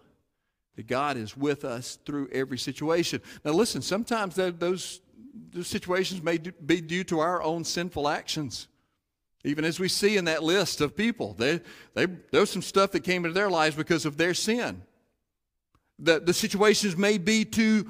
that 0.77 0.87
God 0.87 1.17
is 1.17 1.35
with 1.35 1.65
us 1.65 1.99
through 2.05 2.29
every 2.31 2.57
situation. 2.57 3.21
Now, 3.43 3.51
listen, 3.51 3.81
sometimes 3.81 4.35
those, 4.35 5.01
those 5.51 5.67
situations 5.67 6.23
may 6.23 6.37
be 6.37 6.79
due 6.79 7.03
to 7.03 7.19
our 7.19 7.43
own 7.43 7.65
sinful 7.65 8.07
actions. 8.07 8.69
Even 9.43 9.65
as 9.65 9.77
we 9.77 9.89
see 9.89 10.15
in 10.15 10.23
that 10.25 10.41
list 10.41 10.79
of 10.79 10.95
people, 10.95 11.33
they, 11.33 11.59
they, 11.93 12.05
there 12.05 12.39
was 12.39 12.49
some 12.49 12.61
stuff 12.61 12.91
that 12.91 13.01
came 13.01 13.25
into 13.25 13.33
their 13.33 13.49
lives 13.49 13.75
because 13.75 14.05
of 14.05 14.15
their 14.15 14.33
sin. 14.33 14.83
The, 15.99 16.19
the 16.19 16.33
situations 16.33 16.97
may 16.97 17.17
be 17.17 17.45
to 17.45 17.89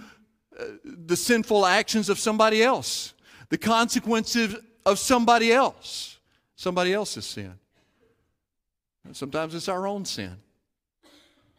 the 0.83 1.15
sinful 1.15 1.65
actions 1.65 2.09
of 2.09 2.19
somebody 2.19 2.63
else, 2.63 3.13
the 3.49 3.57
consequences 3.57 4.55
of 4.85 4.99
somebody 4.99 5.51
else, 5.51 6.19
somebody 6.55 6.93
else's 6.93 7.25
sin. 7.25 7.53
Sometimes 9.11 9.53
it's 9.53 9.69
our 9.69 9.85
own 9.87 10.05
sin. 10.05 10.37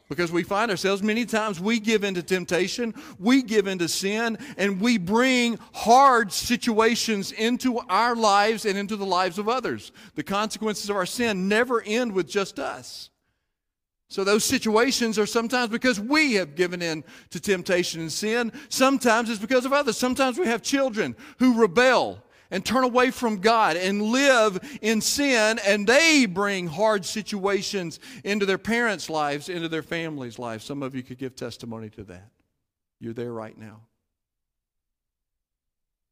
Because 0.09 0.31
we 0.31 0.43
find 0.43 0.71
ourselves, 0.71 1.03
many 1.03 1.25
times 1.25 1.59
we 1.59 1.79
give 1.81 2.05
into 2.05 2.23
temptation, 2.23 2.93
we 3.19 3.41
give 3.41 3.67
into 3.67 3.89
sin, 3.89 4.37
and 4.57 4.79
we 4.79 4.97
bring 4.97 5.59
hard 5.73 6.31
situations 6.31 7.33
into 7.33 7.79
our 7.89 8.15
lives 8.15 8.65
and 8.65 8.77
into 8.77 8.95
the 8.95 9.05
lives 9.05 9.37
of 9.37 9.49
others. 9.49 9.91
The 10.15 10.23
consequences 10.23 10.89
of 10.89 10.95
our 10.95 11.05
sin 11.05 11.49
never 11.49 11.81
end 11.81 12.13
with 12.13 12.27
just 12.27 12.57
us. 12.57 13.09
So 14.09 14.23
those 14.23 14.45
situations 14.45 15.19
are 15.19 15.25
sometimes 15.25 15.69
because 15.69 15.99
we 15.99 16.33
have 16.35 16.55
given 16.55 16.81
in 16.81 17.03
to 17.31 17.39
temptation 17.39 17.99
and 17.99 18.11
sin. 18.11 18.53
Sometimes 18.69 19.29
it's 19.29 19.39
because 19.39 19.65
of 19.65 19.73
others. 19.73 19.97
Sometimes 19.97 20.39
we 20.39 20.47
have 20.47 20.61
children 20.61 21.15
who 21.39 21.59
rebel 21.59 22.23
and 22.49 22.65
turn 22.65 22.85
away 22.85 23.11
from 23.11 23.41
God 23.41 23.75
and 23.75 24.01
live 24.01 24.59
in 24.81 25.01
sin, 25.01 25.59
and 25.65 25.85
they 25.85 26.25
bring 26.25 26.67
hard 26.67 27.05
situations 27.05 27.99
into 28.23 28.45
their 28.45 28.57
parents' 28.57 29.09
lives, 29.09 29.49
into 29.49 29.67
their 29.67 29.83
families' 29.83 30.39
lives. 30.39 30.63
Some 30.63 30.81
of 30.81 30.95
you 30.95 31.03
could 31.03 31.17
give 31.17 31.35
testimony 31.35 31.89
to 31.91 32.03
that. 32.05 32.29
You're 33.01 33.13
there 33.13 33.33
right 33.33 33.57
now. 33.57 33.81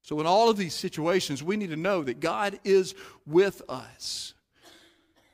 So, 0.03 0.19
in 0.19 0.27
all 0.27 0.49
of 0.49 0.57
these 0.57 0.75
situations, 0.75 1.41
we 1.41 1.57
need 1.57 1.71
to 1.71 1.77
know 1.77 2.03
that 2.03 2.19
God 2.19 2.59
is 2.63 2.93
with 3.25 3.61
us 3.67 4.34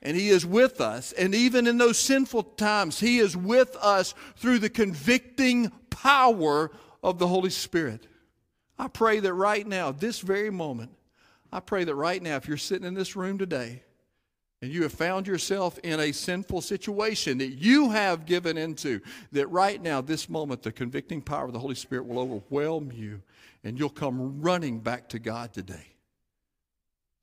and 0.01 0.17
He 0.17 0.29
is 0.29 0.45
with 0.45 0.81
us. 0.81 1.11
And 1.13 1.35
even 1.35 1.67
in 1.67 1.77
those 1.77 1.99
sinful 1.99 2.43
times, 2.43 2.99
He 2.99 3.19
is 3.19 3.37
with 3.37 3.75
us 3.77 4.13
through 4.35 4.59
the 4.59 4.69
convicting 4.69 5.71
power 5.89 6.71
of 7.03 7.19
the 7.19 7.27
Holy 7.27 7.49
Spirit. 7.49 8.07
I 8.77 8.87
pray 8.87 9.19
that 9.19 9.33
right 9.33 9.65
now, 9.65 9.91
this 9.91 10.19
very 10.19 10.49
moment, 10.49 10.91
I 11.51 11.59
pray 11.59 11.83
that 11.83 11.95
right 11.95 12.21
now, 12.21 12.37
if 12.37 12.47
you're 12.47 12.57
sitting 12.57 12.87
in 12.87 12.93
this 12.93 13.15
room 13.15 13.37
today 13.37 13.83
and 14.61 14.71
you 14.71 14.83
have 14.83 14.93
found 14.93 15.27
yourself 15.27 15.77
in 15.79 15.99
a 15.99 16.11
sinful 16.11 16.61
situation 16.61 17.37
that 17.39 17.49
you 17.49 17.91
have 17.91 18.25
given 18.25 18.57
into, 18.57 19.01
that 19.33 19.47
right 19.49 19.81
now, 19.81 20.01
this 20.01 20.29
moment, 20.29 20.63
the 20.63 20.71
convicting 20.71 21.21
power 21.21 21.45
of 21.45 21.53
the 21.53 21.59
Holy 21.59 21.75
Spirit 21.75 22.05
will 22.05 22.19
overwhelm 22.19 22.91
you 22.91 23.21
and 23.63 23.77
you'll 23.77 23.89
come 23.89 24.41
running 24.41 24.79
back 24.79 25.09
to 25.09 25.19
God 25.19 25.53
today. 25.53 25.93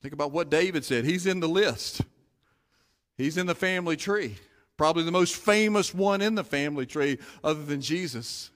Think 0.00 0.14
about 0.14 0.30
what 0.30 0.50
David 0.50 0.84
said. 0.84 1.04
He's 1.04 1.26
in 1.26 1.40
the 1.40 1.48
list. 1.48 2.02
He's 3.18 3.36
in 3.36 3.46
the 3.46 3.54
family 3.54 3.96
tree, 3.96 4.36
probably 4.76 5.02
the 5.02 5.10
most 5.10 5.34
famous 5.34 5.92
one 5.92 6.22
in 6.22 6.36
the 6.36 6.44
family 6.44 6.86
tree 6.86 7.18
other 7.42 7.64
than 7.64 7.80
Jesus. 7.80 8.50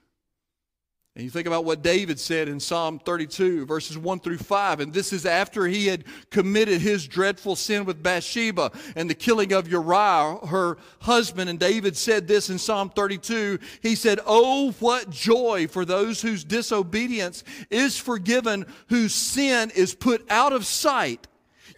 And 1.14 1.24
you 1.24 1.30
think 1.30 1.46
about 1.46 1.66
what 1.66 1.82
David 1.82 2.18
said 2.18 2.48
in 2.48 2.58
Psalm 2.58 2.98
32, 2.98 3.66
verses 3.66 3.98
1 3.98 4.20
through 4.20 4.38
5. 4.38 4.80
And 4.80 4.94
this 4.94 5.12
is 5.12 5.26
after 5.26 5.66
he 5.66 5.86
had 5.86 6.04
committed 6.30 6.80
his 6.80 7.06
dreadful 7.06 7.54
sin 7.54 7.84
with 7.84 8.02
Bathsheba 8.02 8.72
and 8.96 9.10
the 9.10 9.14
killing 9.14 9.52
of 9.52 9.68
Uriah, 9.70 10.38
her 10.46 10.78
husband. 11.00 11.50
And 11.50 11.58
David 11.58 11.98
said 11.98 12.26
this 12.26 12.48
in 12.48 12.56
Psalm 12.56 12.88
32. 12.88 13.58
He 13.82 13.94
said, 13.94 14.20
Oh, 14.24 14.70
what 14.78 15.10
joy 15.10 15.66
for 15.66 15.84
those 15.84 16.22
whose 16.22 16.44
disobedience 16.44 17.44
is 17.68 17.98
forgiven, 17.98 18.64
whose 18.88 19.12
sin 19.12 19.70
is 19.74 19.94
put 19.94 20.24
out 20.30 20.54
of 20.54 20.64
sight. 20.64 21.26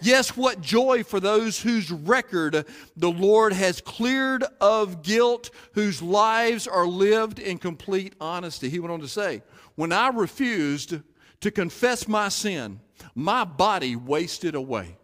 Yes, 0.04 0.36
what 0.36 0.60
joy 0.60 1.02
for 1.02 1.18
those 1.18 1.62
whose 1.62 1.90
record 1.90 2.66
the 2.94 3.10
Lord 3.10 3.54
has 3.54 3.80
cleared 3.80 4.44
of 4.60 5.02
guilt, 5.02 5.48
whose 5.72 6.02
lives 6.02 6.66
are 6.66 6.86
lived 6.86 7.38
in 7.38 7.56
complete 7.56 8.14
honesty. 8.20 8.68
He 8.68 8.78
went 8.78 8.92
on 8.92 9.00
to 9.00 9.08
say, 9.08 9.42
When 9.76 9.92
I 9.92 10.08
refused 10.08 10.98
to 11.40 11.50
confess 11.50 12.06
my 12.06 12.28
sin, 12.28 12.80
my 13.14 13.44
body 13.44 13.96
wasted 13.96 14.54
away. 14.54 14.98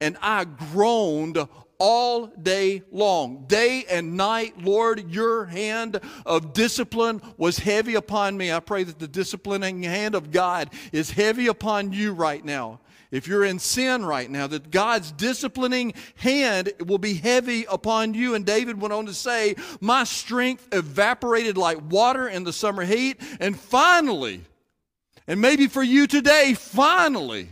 And 0.00 0.16
I 0.22 0.44
groaned 0.44 1.38
all 1.78 2.26
day 2.26 2.82
long, 2.92 3.46
day 3.48 3.86
and 3.90 4.16
night. 4.16 4.62
Lord, 4.62 5.10
your 5.10 5.46
hand 5.46 6.00
of 6.24 6.52
discipline 6.52 7.20
was 7.38 7.58
heavy 7.58 7.96
upon 7.96 8.36
me. 8.36 8.52
I 8.52 8.60
pray 8.60 8.84
that 8.84 9.00
the 9.00 9.08
disciplining 9.08 9.82
hand 9.82 10.14
of 10.14 10.30
God 10.30 10.70
is 10.92 11.10
heavy 11.10 11.48
upon 11.48 11.92
you 11.92 12.12
right 12.12 12.44
now 12.44 12.78
if 13.16 13.26
you're 13.26 13.44
in 13.44 13.58
sin 13.58 14.04
right 14.04 14.30
now, 14.30 14.46
that 14.46 14.70
God's 14.70 15.10
disciplining 15.10 15.94
hand 16.16 16.70
will 16.84 16.98
be 16.98 17.14
heavy 17.14 17.64
upon 17.64 18.12
you. 18.12 18.34
And 18.34 18.44
David 18.44 18.78
went 18.78 18.92
on 18.92 19.06
to 19.06 19.14
say, 19.14 19.56
My 19.80 20.04
strength 20.04 20.68
evaporated 20.70 21.56
like 21.56 21.90
water 21.90 22.28
in 22.28 22.44
the 22.44 22.52
summer 22.52 22.84
heat. 22.84 23.18
And 23.40 23.58
finally, 23.58 24.42
and 25.26 25.40
maybe 25.40 25.66
for 25.66 25.82
you 25.82 26.06
today, 26.06 26.52
finally, 26.52 27.48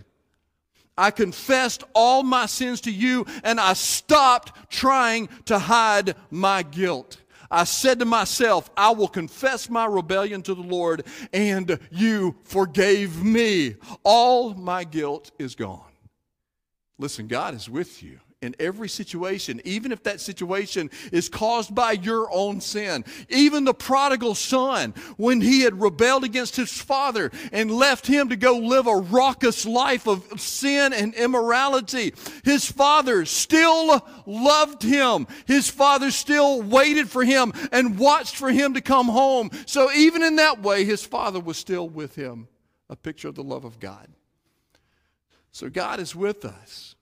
I 0.98 1.10
confessed 1.10 1.82
all 1.94 2.22
my 2.22 2.44
sins 2.44 2.82
to 2.82 2.92
you 2.92 3.24
and 3.42 3.58
I 3.58 3.72
stopped 3.72 4.70
trying 4.70 5.30
to 5.46 5.58
hide 5.58 6.14
my 6.30 6.62
guilt. 6.62 7.16
I 7.50 7.64
said 7.64 7.98
to 8.00 8.04
myself, 8.04 8.70
I 8.76 8.90
will 8.90 9.08
confess 9.08 9.68
my 9.68 9.86
rebellion 9.86 10.42
to 10.42 10.54
the 10.54 10.62
Lord, 10.62 11.06
and 11.32 11.78
you 11.90 12.36
forgave 12.44 13.22
me. 13.22 13.76
All 14.02 14.54
my 14.54 14.84
guilt 14.84 15.30
is 15.38 15.54
gone. 15.54 15.80
Listen, 16.98 17.26
God 17.26 17.54
is 17.54 17.68
with 17.68 18.02
you 18.02 18.20
in 18.44 18.54
every 18.58 18.88
situation, 18.88 19.60
even 19.64 19.90
if 19.90 20.02
that 20.04 20.20
situation 20.20 20.90
is 21.10 21.28
caused 21.28 21.74
by 21.74 21.92
your 21.92 22.32
own 22.32 22.60
sin. 22.60 23.04
Even 23.28 23.64
the 23.64 23.74
prodigal 23.74 24.34
son, 24.34 24.94
when 25.16 25.40
he 25.40 25.62
had 25.62 25.80
rebelled 25.80 26.24
against 26.24 26.56
his 26.56 26.70
father 26.70 27.32
and 27.52 27.70
left 27.70 28.06
him 28.06 28.28
to 28.28 28.36
go 28.36 28.58
live 28.58 28.86
a 28.86 28.96
raucous 28.96 29.66
life 29.66 30.06
of 30.06 30.40
sin 30.40 30.92
and 30.92 31.14
immorality, 31.14 32.14
his 32.44 32.70
father 32.70 33.24
still 33.24 34.06
loved 34.26 34.82
him. 34.82 35.26
His 35.46 35.68
father 35.68 36.10
still 36.10 36.62
waited 36.62 37.08
for 37.08 37.24
him 37.24 37.52
and 37.72 37.98
watched 37.98 38.36
for 38.36 38.50
him 38.50 38.74
to 38.74 38.80
come 38.80 39.08
home. 39.08 39.50
So 39.66 39.90
even 39.92 40.22
in 40.22 40.36
that 40.36 40.62
way, 40.62 40.84
his 40.84 41.04
father 41.04 41.40
was 41.40 41.56
still 41.56 41.88
with 41.88 42.14
him. 42.14 42.48
A 42.90 42.96
picture 42.96 43.28
of 43.28 43.34
the 43.34 43.42
love 43.42 43.64
of 43.64 43.80
God. 43.80 44.08
So 45.52 45.70
God 45.70 46.00
is 46.00 46.14
with 46.14 46.44
us 46.44 46.94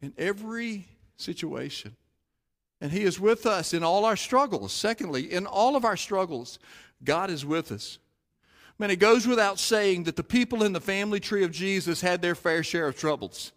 in 0.00 0.12
every 0.16 0.86
situation. 1.16 1.96
And 2.80 2.92
He 2.92 3.02
is 3.02 3.18
with 3.18 3.46
us 3.46 3.74
in 3.74 3.82
all 3.82 4.04
our 4.04 4.16
struggles. 4.16 4.72
Secondly, 4.72 5.32
in 5.32 5.46
all 5.46 5.76
of 5.76 5.84
our 5.84 5.96
struggles, 5.96 6.58
God 7.02 7.30
is 7.30 7.44
with 7.44 7.72
us. 7.72 7.98
Man, 8.78 8.90
it 8.90 9.00
goes 9.00 9.26
without 9.26 9.58
saying 9.58 10.04
that 10.04 10.14
the 10.14 10.22
people 10.22 10.62
in 10.62 10.72
the 10.72 10.80
family 10.80 11.18
tree 11.18 11.42
of 11.42 11.50
Jesus 11.50 12.00
had 12.00 12.22
their 12.22 12.36
fair 12.36 12.62
share 12.62 12.86
of 12.86 12.96
troubles. 12.96 13.52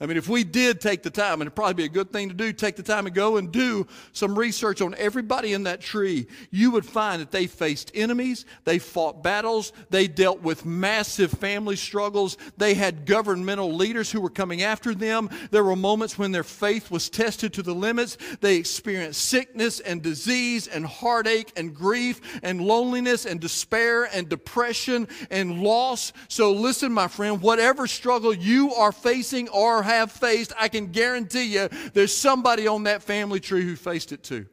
I 0.00 0.06
mean, 0.06 0.16
if 0.16 0.28
we 0.28 0.44
did 0.44 0.80
take 0.80 1.02
the 1.02 1.10
time, 1.10 1.34
and 1.34 1.42
it'd 1.42 1.56
probably 1.56 1.74
be 1.74 1.84
a 1.84 1.88
good 1.88 2.12
thing 2.12 2.28
to 2.28 2.34
do, 2.34 2.52
take 2.52 2.76
the 2.76 2.84
time 2.84 3.06
and 3.06 3.14
go 3.14 3.36
and 3.36 3.50
do 3.50 3.84
some 4.12 4.38
research 4.38 4.80
on 4.80 4.94
everybody 4.96 5.54
in 5.54 5.64
that 5.64 5.80
tree, 5.80 6.28
you 6.52 6.70
would 6.70 6.86
find 6.86 7.20
that 7.20 7.32
they 7.32 7.48
faced 7.48 7.90
enemies, 7.94 8.44
they 8.64 8.78
fought 8.78 9.24
battles, 9.24 9.72
they 9.90 10.06
dealt 10.06 10.40
with 10.40 10.64
massive 10.64 11.32
family 11.32 11.74
struggles, 11.74 12.36
they 12.56 12.74
had 12.74 13.06
governmental 13.06 13.74
leaders 13.74 14.12
who 14.12 14.20
were 14.20 14.30
coming 14.30 14.62
after 14.62 14.94
them. 14.94 15.28
There 15.50 15.64
were 15.64 15.74
moments 15.74 16.16
when 16.16 16.30
their 16.30 16.44
faith 16.44 16.92
was 16.92 17.10
tested 17.10 17.52
to 17.54 17.62
the 17.64 17.74
limits. 17.74 18.18
They 18.40 18.56
experienced 18.56 19.24
sickness 19.24 19.80
and 19.80 20.00
disease 20.00 20.68
and 20.68 20.86
heartache 20.86 21.52
and 21.56 21.74
grief 21.74 22.20
and 22.44 22.60
loneliness 22.60 23.26
and 23.26 23.40
despair 23.40 24.04
and 24.04 24.28
depression 24.28 25.08
and 25.28 25.60
loss. 25.60 26.12
So 26.28 26.52
listen, 26.52 26.92
my 26.92 27.08
friend, 27.08 27.42
whatever 27.42 27.88
struggle 27.88 28.32
you 28.32 28.72
are 28.74 28.92
facing 28.92 29.48
or 29.48 29.87
have 29.88 30.12
faced, 30.12 30.52
I 30.58 30.68
can 30.68 30.88
guarantee 30.88 31.54
you 31.54 31.68
there's 31.92 32.16
somebody 32.16 32.66
on 32.66 32.84
that 32.84 33.02
family 33.02 33.40
tree 33.40 33.62
who 33.62 33.76
faced 33.76 34.12
it 34.12 34.22
too. 34.22 34.46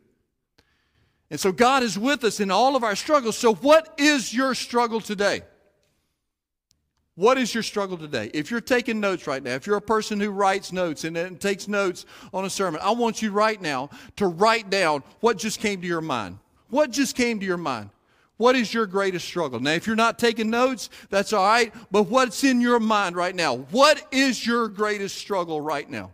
And 1.29 1.39
so 1.39 1.51
God 1.51 1.83
is 1.83 1.97
with 1.97 2.23
us 2.23 2.39
in 2.39 2.51
all 2.51 2.75
of 2.75 2.83
our 2.83 2.95
struggles. 2.95 3.37
So, 3.37 3.53
what 3.55 3.95
is 3.97 4.33
your 4.33 4.53
struggle 4.53 5.01
today? 5.01 5.41
What 7.15 7.37
is 7.37 7.53
your 7.53 7.63
struggle 7.63 7.97
today? 7.97 8.29
If 8.33 8.51
you're 8.51 8.61
taking 8.61 8.99
notes 8.99 9.25
right 9.25 9.41
now, 9.41 9.51
if 9.51 9.65
you're 9.65 9.77
a 9.77 9.81
person 9.81 10.19
who 10.19 10.31
writes 10.31 10.73
notes 10.73 11.05
and, 11.05 11.15
and 11.15 11.39
takes 11.39 11.67
notes 11.67 12.05
on 12.33 12.43
a 12.43 12.49
sermon, 12.49 12.81
I 12.83 12.91
want 12.91 13.21
you 13.21 13.31
right 13.31 13.59
now 13.61 13.89
to 14.17 14.27
write 14.27 14.69
down 14.69 15.01
what 15.21 15.37
just 15.37 15.61
came 15.61 15.81
to 15.81 15.87
your 15.87 16.01
mind. 16.01 16.39
What 16.69 16.91
just 16.91 17.15
came 17.15 17.39
to 17.39 17.45
your 17.45 17.57
mind? 17.57 17.89
What 18.37 18.55
is 18.55 18.73
your 18.73 18.85
greatest 18.85 19.25
struggle? 19.25 19.59
Now, 19.59 19.71
if 19.71 19.87
you're 19.87 19.95
not 19.95 20.19
taking 20.19 20.49
notes, 20.49 20.89
that's 21.09 21.31
all 21.31 21.45
right, 21.45 21.73
but 21.91 22.03
what's 22.03 22.43
in 22.43 22.59
your 22.59 22.79
mind 22.79 23.15
right 23.15 23.35
now? 23.35 23.55
What 23.55 24.05
is 24.11 24.45
your 24.45 24.67
greatest 24.67 25.17
struggle 25.17 25.61
right 25.61 25.89
now? 25.89 26.11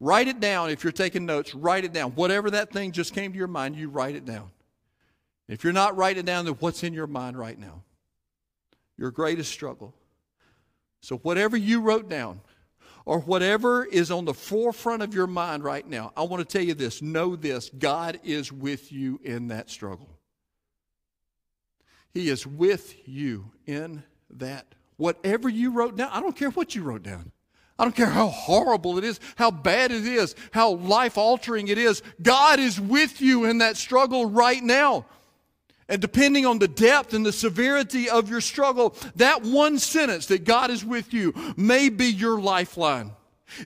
Write 0.00 0.28
it 0.28 0.40
down. 0.40 0.70
If 0.70 0.82
you're 0.82 0.92
taking 0.92 1.26
notes, 1.26 1.54
write 1.54 1.84
it 1.84 1.92
down. 1.92 2.12
Whatever 2.12 2.50
that 2.52 2.72
thing 2.72 2.92
just 2.92 3.14
came 3.14 3.32
to 3.32 3.38
your 3.38 3.48
mind, 3.48 3.76
you 3.76 3.90
write 3.90 4.14
it 4.14 4.24
down. 4.24 4.50
If 5.46 5.62
you're 5.62 5.74
not 5.74 5.96
writing 5.96 6.20
it 6.20 6.26
down, 6.26 6.46
then 6.46 6.54
what's 6.54 6.82
in 6.84 6.94
your 6.94 7.06
mind 7.06 7.38
right 7.38 7.58
now? 7.58 7.82
Your 8.96 9.10
greatest 9.10 9.52
struggle. 9.52 9.94
So, 11.02 11.16
whatever 11.18 11.56
you 11.56 11.80
wrote 11.80 12.08
down, 12.08 12.40
or 13.04 13.18
whatever 13.20 13.84
is 13.84 14.10
on 14.10 14.24
the 14.24 14.34
forefront 14.34 15.02
of 15.02 15.14
your 15.14 15.26
mind 15.26 15.64
right 15.64 15.86
now, 15.86 16.12
I 16.16 16.22
want 16.22 16.46
to 16.46 16.58
tell 16.58 16.64
you 16.64 16.74
this 16.74 17.02
know 17.02 17.34
this 17.34 17.70
God 17.70 18.20
is 18.22 18.52
with 18.52 18.92
you 18.92 19.20
in 19.24 19.48
that 19.48 19.70
struggle. 19.70 20.08
He 22.12 22.28
is 22.28 22.46
with 22.46 22.94
you 23.06 23.52
in 23.66 24.02
that. 24.30 24.74
Whatever 24.96 25.48
you 25.48 25.70
wrote 25.70 25.96
down, 25.96 26.10
I 26.12 26.20
don't 26.20 26.36
care 26.36 26.50
what 26.50 26.74
you 26.74 26.82
wrote 26.82 27.02
down. 27.02 27.32
I 27.78 27.84
don't 27.84 27.96
care 27.96 28.06
how 28.06 28.28
horrible 28.28 28.98
it 28.98 29.04
is, 29.04 29.18
how 29.36 29.50
bad 29.50 29.90
it 29.90 30.06
is, 30.06 30.34
how 30.50 30.72
life 30.72 31.16
altering 31.16 31.68
it 31.68 31.78
is. 31.78 32.02
God 32.20 32.60
is 32.60 32.78
with 32.78 33.22
you 33.22 33.46
in 33.46 33.58
that 33.58 33.78
struggle 33.78 34.26
right 34.28 34.62
now. 34.62 35.06
And 35.88 36.00
depending 36.00 36.44
on 36.44 36.58
the 36.58 36.68
depth 36.68 37.14
and 37.14 37.24
the 37.24 37.32
severity 37.32 38.10
of 38.10 38.28
your 38.28 38.42
struggle, 38.42 38.94
that 39.16 39.42
one 39.42 39.78
sentence 39.78 40.26
that 40.26 40.44
God 40.44 40.70
is 40.70 40.84
with 40.84 41.14
you 41.14 41.32
may 41.56 41.88
be 41.88 42.06
your 42.06 42.38
lifeline. 42.38 43.12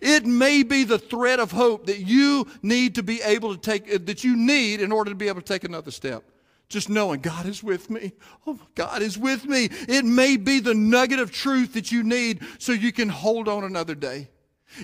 It 0.00 0.24
may 0.24 0.62
be 0.62 0.84
the 0.84 0.98
thread 0.98 1.40
of 1.40 1.50
hope 1.50 1.86
that 1.86 1.98
you 1.98 2.46
need 2.62 2.94
to 2.94 3.02
be 3.02 3.20
able 3.20 3.54
to 3.54 3.60
take, 3.60 4.06
that 4.06 4.22
you 4.22 4.36
need 4.36 4.80
in 4.80 4.92
order 4.92 5.10
to 5.10 5.16
be 5.16 5.28
able 5.28 5.40
to 5.40 5.46
take 5.46 5.64
another 5.64 5.90
step. 5.90 6.22
Just 6.68 6.88
knowing 6.88 7.20
God 7.20 7.46
is 7.46 7.62
with 7.62 7.90
me. 7.90 8.12
Oh, 8.46 8.58
God 8.74 9.02
is 9.02 9.18
with 9.18 9.44
me. 9.44 9.68
It 9.88 10.04
may 10.04 10.36
be 10.36 10.60
the 10.60 10.74
nugget 10.74 11.18
of 11.18 11.30
truth 11.30 11.74
that 11.74 11.92
you 11.92 12.02
need 12.02 12.40
so 12.58 12.72
you 12.72 12.92
can 12.92 13.08
hold 13.08 13.48
on 13.48 13.64
another 13.64 13.94
day. 13.94 14.28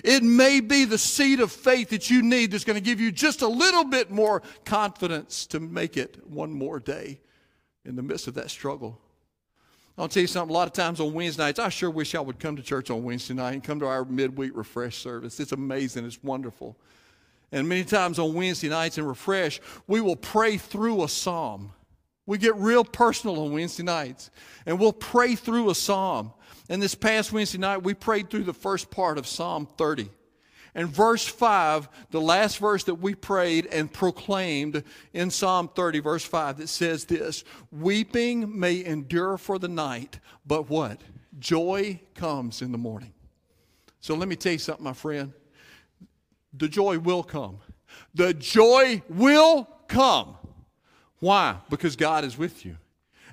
It 0.03 0.23
may 0.23 0.61
be 0.61 0.85
the 0.85 0.97
seed 0.97 1.39
of 1.39 1.51
faith 1.51 1.89
that 1.89 2.09
you 2.09 2.21
need 2.21 2.51
that's 2.51 2.63
going 2.63 2.75
to 2.75 2.81
give 2.81 3.01
you 3.01 3.11
just 3.11 3.41
a 3.41 3.47
little 3.47 3.83
bit 3.83 4.09
more 4.09 4.41
confidence 4.63 5.45
to 5.47 5.59
make 5.59 5.97
it 5.97 6.25
one 6.25 6.53
more 6.53 6.79
day 6.79 7.19
in 7.83 7.95
the 7.95 8.03
midst 8.03 8.27
of 8.27 8.35
that 8.35 8.49
struggle. 8.49 8.99
I'll 9.97 10.07
tell 10.07 10.21
you 10.21 10.27
something, 10.27 10.49
a 10.49 10.57
lot 10.57 10.67
of 10.67 10.73
times 10.73 10.99
on 10.99 11.13
Wednesday 11.13 11.43
nights, 11.43 11.59
I 11.59 11.69
sure 11.69 11.89
wish 11.89 12.15
I 12.15 12.21
would 12.21 12.39
come 12.39 12.55
to 12.55 12.63
church 12.63 12.89
on 12.89 13.03
Wednesday 13.03 13.33
night 13.33 13.53
and 13.53 13.63
come 13.63 13.79
to 13.81 13.87
our 13.87 14.05
midweek 14.05 14.55
refresh 14.55 14.97
service. 14.97 15.39
It's 15.39 15.51
amazing, 15.51 16.05
it's 16.05 16.23
wonderful. 16.23 16.77
And 17.51 17.67
many 17.67 17.83
times 17.83 18.17
on 18.17 18.33
Wednesday 18.33 18.69
nights 18.69 18.97
in 18.97 19.05
Refresh, 19.05 19.59
we 19.87 19.99
will 19.99 20.15
pray 20.15 20.57
through 20.57 21.03
a 21.03 21.09
psalm. 21.09 21.73
We 22.25 22.37
get 22.37 22.55
real 22.55 22.85
personal 22.85 23.43
on 23.43 23.51
Wednesday 23.51 23.83
nights, 23.83 24.31
and 24.65 24.79
we'll 24.79 24.93
pray 24.93 25.35
through 25.35 25.69
a 25.69 25.75
psalm. 25.75 26.31
And 26.69 26.81
this 26.81 26.95
past 26.95 27.33
Wednesday 27.33 27.57
night, 27.57 27.83
we 27.83 27.93
prayed 27.93 28.29
through 28.29 28.43
the 28.45 28.53
first 28.53 28.89
part 28.89 29.17
of 29.17 29.27
Psalm 29.27 29.67
30. 29.77 30.09
And 30.73 30.87
verse 30.87 31.27
5, 31.27 31.89
the 32.11 32.21
last 32.21 32.59
verse 32.59 32.85
that 32.85 32.95
we 32.95 33.13
prayed 33.13 33.65
and 33.65 33.91
proclaimed 33.91 34.85
in 35.11 35.29
Psalm 35.29 35.69
30, 35.75 35.99
verse 35.99 36.23
5, 36.23 36.59
that 36.59 36.69
says 36.69 37.03
this 37.03 37.43
Weeping 37.71 38.57
may 38.57 38.85
endure 38.85 39.37
for 39.37 39.59
the 39.59 39.67
night, 39.67 40.19
but 40.45 40.69
what? 40.69 41.01
Joy 41.39 41.99
comes 42.15 42.61
in 42.61 42.71
the 42.71 42.77
morning. 42.77 43.11
So 43.99 44.15
let 44.15 44.29
me 44.29 44.37
tell 44.37 44.53
you 44.53 44.59
something, 44.59 44.85
my 44.85 44.93
friend 44.93 45.33
the 46.53 46.67
joy 46.67 46.99
will 46.99 47.23
come. 47.23 47.59
The 48.13 48.33
joy 48.33 49.01
will 49.09 49.67
come. 49.87 50.35
Why? 51.19 51.57
Because 51.69 51.95
God 51.95 52.23
is 52.23 52.37
with 52.37 52.65
you. 52.65 52.77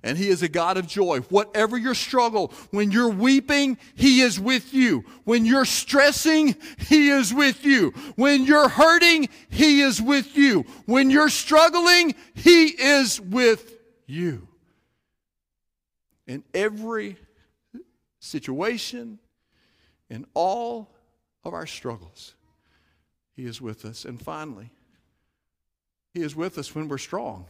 And 0.03 0.17
He 0.17 0.29
is 0.29 0.43
a 0.43 0.49
God 0.49 0.77
of 0.77 0.87
joy. 0.87 1.21
Whatever 1.23 1.77
your 1.77 1.95
struggle, 1.95 2.53
when 2.71 2.93
you're 2.93 3.09
weeping, 3.09 3.79
He 3.97 4.21
is 4.21 4.39
with 4.39 4.73
you. 4.73 5.05
When 5.25 5.45
you're 5.45 5.65
stressing, 5.65 6.55
He 6.79 7.09
is 7.09 7.35
with 7.35 7.65
you. 7.65 7.91
When 8.15 8.45
you're 8.45 8.69
hurting, 8.69 9.29
He 9.49 9.81
is 9.81 10.01
with 10.01 10.37
you. 10.37 10.65
When 10.87 11.11
you're 11.11 11.31
struggling, 11.31 12.15
He 12.35 12.67
is 12.67 13.21
with 13.21 13.75
you. 14.07 14.47
In 16.27 16.45
every 16.55 17.17
situation, 18.21 19.19
in 20.11 20.27
all 20.35 20.95
of 21.43 21.55
our 21.55 21.67
struggles, 21.67 22.35
he 23.39 23.47
is 23.47 23.61
with 23.61 23.85
us. 23.85 24.05
And 24.05 24.21
finally, 24.21 24.69
He 26.13 26.23
is 26.23 26.35
with 26.35 26.59
us 26.59 26.75
when 26.75 26.89
we're 26.89 26.99
strong. 26.99 27.47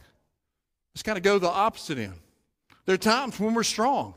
Let's 0.93 1.01
kind 1.01 1.17
of 1.17 1.23
go 1.23 1.39
the 1.39 1.49
opposite 1.49 1.97
end. 1.97 2.13
There 2.85 2.93
are 2.93 2.97
times 2.97 3.39
when 3.39 3.55
we're 3.55 3.63
strong. 3.63 4.13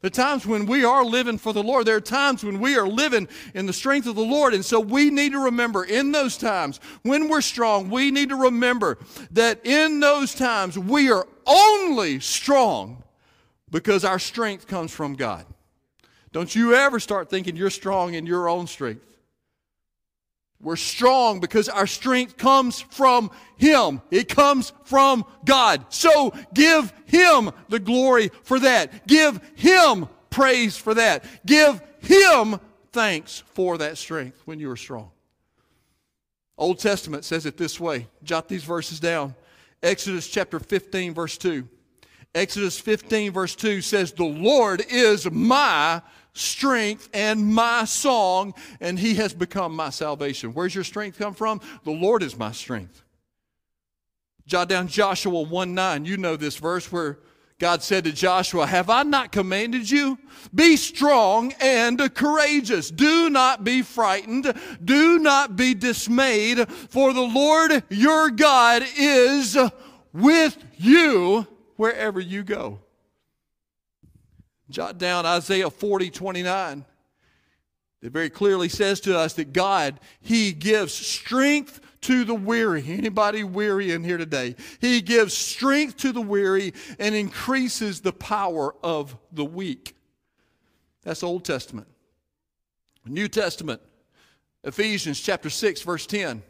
There 0.00 0.08
are 0.08 0.10
times 0.10 0.44
when 0.44 0.66
we 0.66 0.84
are 0.84 1.04
living 1.04 1.38
for 1.38 1.52
the 1.52 1.62
Lord. 1.62 1.86
There 1.86 1.94
are 1.94 2.00
times 2.00 2.42
when 2.42 2.58
we 2.58 2.76
are 2.76 2.88
living 2.88 3.28
in 3.54 3.66
the 3.66 3.72
strength 3.72 4.08
of 4.08 4.16
the 4.16 4.24
Lord. 4.24 4.52
And 4.52 4.64
so 4.64 4.80
we 4.80 5.10
need 5.10 5.30
to 5.30 5.44
remember 5.44 5.84
in 5.84 6.10
those 6.10 6.36
times 6.36 6.80
when 7.02 7.28
we're 7.28 7.40
strong, 7.40 7.88
we 7.88 8.10
need 8.10 8.30
to 8.30 8.36
remember 8.36 8.98
that 9.30 9.64
in 9.64 10.00
those 10.00 10.34
times 10.34 10.76
we 10.76 11.12
are 11.12 11.28
only 11.46 12.18
strong 12.18 13.04
because 13.70 14.04
our 14.04 14.18
strength 14.18 14.66
comes 14.66 14.90
from 14.90 15.14
God. 15.14 15.46
Don't 16.32 16.52
you 16.52 16.74
ever 16.74 16.98
start 16.98 17.30
thinking 17.30 17.54
you're 17.54 17.70
strong 17.70 18.14
in 18.14 18.26
your 18.26 18.48
own 18.48 18.66
strength. 18.66 19.11
We're 20.62 20.76
strong 20.76 21.40
because 21.40 21.68
our 21.68 21.88
strength 21.88 22.36
comes 22.36 22.80
from 22.80 23.32
Him. 23.56 24.00
It 24.12 24.28
comes 24.28 24.72
from 24.84 25.24
God. 25.44 25.86
So 25.88 26.32
give 26.54 26.92
Him 27.06 27.50
the 27.68 27.80
glory 27.80 28.30
for 28.44 28.60
that. 28.60 29.06
Give 29.08 29.40
Him 29.56 30.08
praise 30.30 30.76
for 30.76 30.94
that. 30.94 31.24
Give 31.44 31.82
Him 32.00 32.60
thanks 32.92 33.42
for 33.54 33.76
that 33.78 33.98
strength 33.98 34.40
when 34.44 34.60
you 34.60 34.70
are 34.70 34.76
strong. 34.76 35.10
Old 36.56 36.78
Testament 36.78 37.24
says 37.24 37.44
it 37.44 37.56
this 37.56 37.80
way. 37.80 38.06
Jot 38.22 38.48
these 38.48 38.62
verses 38.62 39.00
down. 39.00 39.34
Exodus 39.82 40.28
chapter 40.28 40.60
15, 40.60 41.12
verse 41.12 41.36
2. 41.38 41.68
Exodus 42.34 42.78
15, 42.78 43.32
verse 43.32 43.56
2 43.56 43.80
says, 43.80 44.12
The 44.12 44.24
Lord 44.24 44.84
is 44.88 45.28
my 45.30 46.00
strength 46.34 47.08
and 47.12 47.54
my 47.54 47.84
song, 47.84 48.54
and 48.80 48.98
he 48.98 49.14
has 49.16 49.34
become 49.34 49.74
my 49.74 49.90
salvation. 49.90 50.54
Where's 50.54 50.74
your 50.74 50.84
strength 50.84 51.18
come 51.18 51.34
from? 51.34 51.60
The 51.84 51.90
Lord 51.90 52.22
is 52.22 52.36
my 52.38 52.52
strength. 52.52 53.02
Jot 54.46 54.68
down 54.68 54.88
Joshua 54.88 55.42
1 55.42 55.74
9. 55.74 56.04
You 56.04 56.16
know 56.16 56.36
this 56.36 56.56
verse 56.56 56.90
where 56.90 57.18
God 57.58 57.80
said 57.82 58.04
to 58.04 58.12
Joshua, 58.12 58.66
Have 58.66 58.90
I 58.90 59.04
not 59.04 59.30
commanded 59.30 59.88
you? 59.88 60.18
Be 60.52 60.76
strong 60.76 61.52
and 61.60 62.12
courageous. 62.12 62.90
Do 62.90 63.30
not 63.30 63.62
be 63.62 63.82
frightened. 63.82 64.52
Do 64.84 65.20
not 65.20 65.54
be 65.54 65.72
dismayed, 65.72 66.68
for 66.68 67.12
the 67.12 67.20
Lord 67.20 67.84
your 67.88 68.30
God 68.30 68.82
is 68.98 69.56
with 70.12 70.58
you 70.76 71.46
wherever 71.76 72.18
you 72.18 72.42
go. 72.42 72.80
Jot 74.72 74.98
down 74.98 75.26
Isaiah 75.26 75.70
40, 75.70 76.10
29. 76.10 76.84
It 78.02 78.12
very 78.12 78.30
clearly 78.30 78.68
says 78.68 79.00
to 79.00 79.16
us 79.16 79.34
that 79.34 79.52
God, 79.52 80.00
He 80.20 80.52
gives 80.52 80.92
strength 80.92 81.80
to 82.02 82.24
the 82.24 82.34
weary. 82.34 82.84
Anybody 82.88 83.44
weary 83.44 83.92
in 83.92 84.02
here 84.02 84.18
today? 84.18 84.56
He 84.80 85.00
gives 85.00 85.36
strength 85.36 85.98
to 85.98 86.12
the 86.12 86.20
weary 86.20 86.74
and 86.98 87.14
increases 87.14 88.00
the 88.00 88.12
power 88.12 88.74
of 88.82 89.16
the 89.30 89.44
weak. 89.44 89.94
That's 91.02 91.22
Old 91.22 91.44
Testament. 91.44 91.86
New 93.06 93.28
Testament, 93.28 93.80
Ephesians 94.64 95.20
chapter 95.20 95.50
6, 95.50 95.82
verse 95.82 96.06
10. 96.06 96.42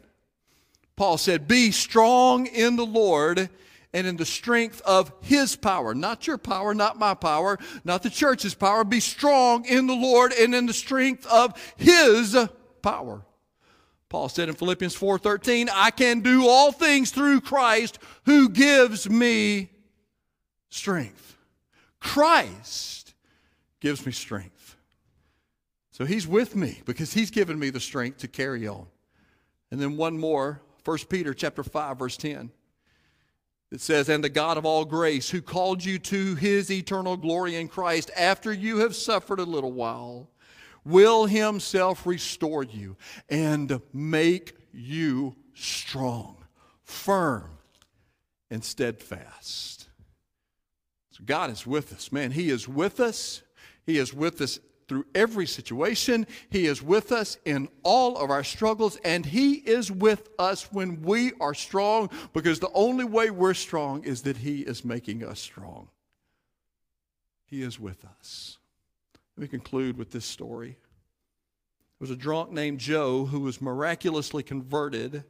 Paul 0.95 1.17
said, 1.17 1.47
Be 1.47 1.71
strong 1.71 2.45
in 2.45 2.75
the 2.75 2.85
Lord 2.85 3.49
and 3.93 4.07
in 4.07 4.17
the 4.17 4.25
strength 4.25 4.81
of 4.81 5.11
his 5.21 5.55
power. 5.55 5.93
Not 5.93 6.25
your 6.25 6.37
power, 6.37 6.73
not 6.73 6.97
my 6.97 7.13
power, 7.13 7.59
not 7.83 8.03
the 8.03 8.09
church's 8.09 8.55
power. 8.55 8.83
Be 8.83 8.99
strong 8.99 9.65
in 9.65 9.87
the 9.87 9.95
Lord 9.95 10.33
and 10.33 10.55
in 10.55 10.65
the 10.65 10.73
strength 10.73 11.25
of 11.27 11.53
his 11.77 12.35
power. 12.81 13.23
Paul 14.09 14.29
said 14.29 14.49
in 14.49 14.55
Philippians 14.55 14.95
4:13, 14.95 15.69
I 15.73 15.91
can 15.91 16.21
do 16.21 16.47
all 16.47 16.71
things 16.71 17.11
through 17.11 17.41
Christ 17.41 17.99
who 18.25 18.49
gives 18.49 19.09
me 19.09 19.71
strength. 20.69 21.35
Christ 21.99 23.13
gives 23.79 24.05
me 24.05 24.11
strength. 24.11 24.75
So 25.91 26.05
he's 26.05 26.27
with 26.27 26.55
me 26.55 26.81
because 26.85 27.13
he's 27.13 27.31
given 27.31 27.57
me 27.57 27.69
the 27.69 27.79
strength 27.79 28.19
to 28.19 28.27
carry 28.27 28.67
on. 28.67 28.87
And 29.71 29.79
then 29.79 29.97
one 29.97 30.19
more, 30.19 30.61
1 30.85 30.97
Peter 31.09 31.33
chapter 31.33 31.63
5 31.63 31.97
verse 31.97 32.17
10. 32.17 32.51
It 33.73 33.81
says, 33.81 34.07
And 34.07 34.23
the 34.23 34.29
God 34.29 34.59
of 34.59 34.65
all 34.67 34.85
grace, 34.85 35.31
who 35.31 35.41
called 35.41 35.83
you 35.83 35.97
to 35.97 36.35
his 36.35 36.69
eternal 36.69 37.17
glory 37.17 37.55
in 37.55 37.67
Christ 37.67 38.11
after 38.15 38.53
you 38.53 38.77
have 38.77 38.95
suffered 38.95 39.39
a 39.39 39.43
little 39.43 39.71
while, 39.71 40.29
will 40.85 41.25
himself 41.25 42.05
restore 42.05 42.63
you 42.63 42.95
and 43.29 43.81
make 43.91 44.55
you 44.71 45.35
strong, 45.55 46.37
firm, 46.83 47.49
and 48.51 48.63
steadfast. 48.63 49.89
So 51.09 51.23
God 51.25 51.49
is 51.49 51.65
with 51.65 51.93
us, 51.93 52.11
man. 52.11 52.29
He 52.29 52.51
is 52.51 52.67
with 52.67 52.99
us. 52.99 53.41
He 53.87 53.97
is 53.97 54.13
with 54.13 54.39
us 54.39 54.59
through 54.87 55.05
every 55.15 55.47
situation. 55.47 56.27
He 56.49 56.65
is 56.65 56.81
with 56.81 57.11
us 57.11 57.37
in 57.45 57.69
all 57.83 58.17
of 58.17 58.29
our 58.29 58.43
struggles, 58.43 58.97
and 59.03 59.25
He 59.25 59.53
is 59.53 59.91
with 59.91 60.29
us 60.37 60.71
when 60.71 61.01
we 61.01 61.33
are 61.39 61.53
strong 61.53 62.09
because 62.33 62.59
the 62.59 62.71
only 62.73 63.05
way 63.05 63.29
we're 63.29 63.53
strong 63.53 64.03
is 64.03 64.23
that 64.23 64.37
He 64.37 64.61
is 64.61 64.85
making 64.85 65.23
us 65.23 65.39
strong. 65.39 65.89
He 67.45 67.61
is 67.61 67.79
with 67.79 68.03
us. 68.19 68.57
Let 69.37 69.43
me 69.43 69.47
conclude 69.47 69.97
with 69.97 70.11
this 70.11 70.25
story. 70.25 70.69
There 70.69 72.07
was 72.07 72.11
a 72.11 72.15
drunk 72.15 72.51
named 72.51 72.79
Joe 72.79 73.25
who 73.25 73.39
was 73.39 73.61
miraculously 73.61 74.43
converted 74.43 75.23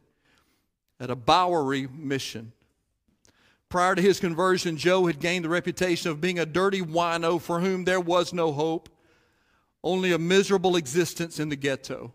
at 0.98 1.10
a 1.10 1.16
Bowery 1.16 1.86
mission. 1.86 2.52
Prior 3.68 3.94
to 3.94 4.02
his 4.02 4.20
conversion, 4.20 4.76
Joe 4.76 5.06
had 5.06 5.18
gained 5.18 5.44
the 5.44 5.48
reputation 5.48 6.10
of 6.10 6.20
being 6.20 6.38
a 6.38 6.46
dirty 6.46 6.80
wino 6.80 7.40
for 7.40 7.60
whom 7.60 7.84
there 7.84 8.00
was 8.00 8.32
no 8.32 8.52
hope 8.52 8.88
only 9.84 10.12
a 10.12 10.18
miserable 10.18 10.74
existence 10.74 11.38
in 11.38 11.50
the 11.50 11.56
ghetto. 11.56 12.12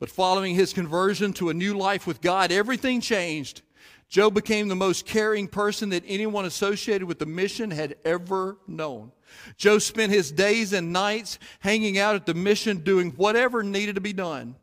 But 0.00 0.10
following 0.10 0.54
his 0.54 0.74
conversion 0.74 1.32
to 1.34 1.48
a 1.48 1.54
new 1.54 1.74
life 1.74 2.06
with 2.06 2.20
God, 2.20 2.52
everything 2.52 3.00
changed. 3.00 3.62
Joe 4.08 4.30
became 4.30 4.68
the 4.68 4.74
most 4.74 5.06
caring 5.06 5.48
person 5.48 5.88
that 5.90 6.04
anyone 6.06 6.44
associated 6.44 7.06
with 7.06 7.20
the 7.20 7.26
mission 7.26 7.70
had 7.70 7.96
ever 8.04 8.58
known. 8.66 9.12
Joe 9.56 9.78
spent 9.78 10.12
his 10.12 10.30
days 10.30 10.72
and 10.72 10.92
nights 10.92 11.38
hanging 11.60 11.98
out 11.98 12.16
at 12.16 12.26
the 12.26 12.34
mission 12.34 12.78
doing 12.78 13.12
whatever 13.12 13.62
needed 13.62 13.94
to 13.94 14.00
be 14.00 14.12
done. 14.12 14.56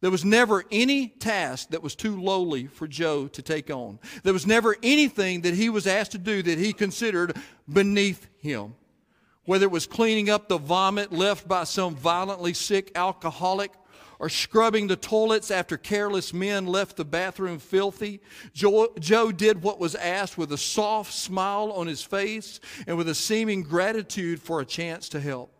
There 0.00 0.12
was 0.12 0.24
never 0.24 0.64
any 0.70 1.08
task 1.08 1.70
that 1.70 1.82
was 1.82 1.96
too 1.96 2.20
lowly 2.20 2.66
for 2.66 2.86
Joe 2.86 3.26
to 3.28 3.42
take 3.42 3.68
on. 3.68 3.98
There 4.22 4.32
was 4.32 4.46
never 4.46 4.76
anything 4.82 5.40
that 5.40 5.54
he 5.54 5.70
was 5.70 5.88
asked 5.88 6.12
to 6.12 6.18
do 6.18 6.40
that 6.42 6.58
he 6.58 6.72
considered 6.72 7.36
beneath 7.68 8.28
him 8.38 8.74
whether 9.48 9.64
it 9.64 9.72
was 9.72 9.86
cleaning 9.86 10.28
up 10.28 10.46
the 10.46 10.58
vomit 10.58 11.10
left 11.10 11.48
by 11.48 11.64
some 11.64 11.96
violently 11.96 12.52
sick 12.52 12.92
alcoholic 12.94 13.72
or 14.18 14.28
scrubbing 14.28 14.86
the 14.86 14.96
toilets 14.96 15.50
after 15.50 15.78
careless 15.78 16.34
men 16.34 16.66
left 16.66 16.98
the 16.98 17.04
bathroom 17.04 17.58
filthy. 17.58 18.20
Joe, 18.52 18.92
Joe, 18.98 19.32
did 19.32 19.62
what 19.62 19.80
was 19.80 19.94
asked 19.94 20.36
with 20.36 20.52
a 20.52 20.58
soft 20.58 21.14
smile 21.14 21.72
on 21.72 21.86
his 21.86 22.02
face 22.02 22.60
and 22.86 22.98
with 22.98 23.08
a 23.08 23.14
seeming 23.14 23.62
gratitude 23.62 24.42
for 24.42 24.60
a 24.60 24.66
chance 24.66 25.08
to 25.08 25.20
help. 25.20 25.50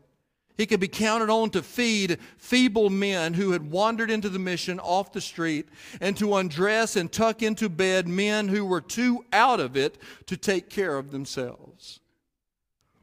He 0.58 0.66
could 0.66 0.80
be 0.80 0.88
counted 0.88 1.30
on 1.30 1.48
to 1.50 1.62
feed 1.62 2.18
feeble 2.36 2.90
men 2.90 3.32
who 3.32 3.52
had 3.52 3.70
wandered 3.70 4.10
into 4.10 4.28
the 4.28 4.38
mission 4.38 4.78
off 4.80 5.12
the 5.12 5.22
street 5.22 5.66
and 6.02 6.14
to 6.18 6.36
undress 6.36 6.94
and 6.94 7.10
tuck 7.10 7.42
into 7.42 7.70
bed 7.70 8.06
men 8.06 8.48
who 8.48 8.66
were 8.66 8.82
too 8.82 9.24
out 9.32 9.60
of 9.60 9.78
it 9.78 9.96
to 10.26 10.36
take 10.36 10.68
care 10.68 10.98
of 10.98 11.10
themselves. 11.10 12.00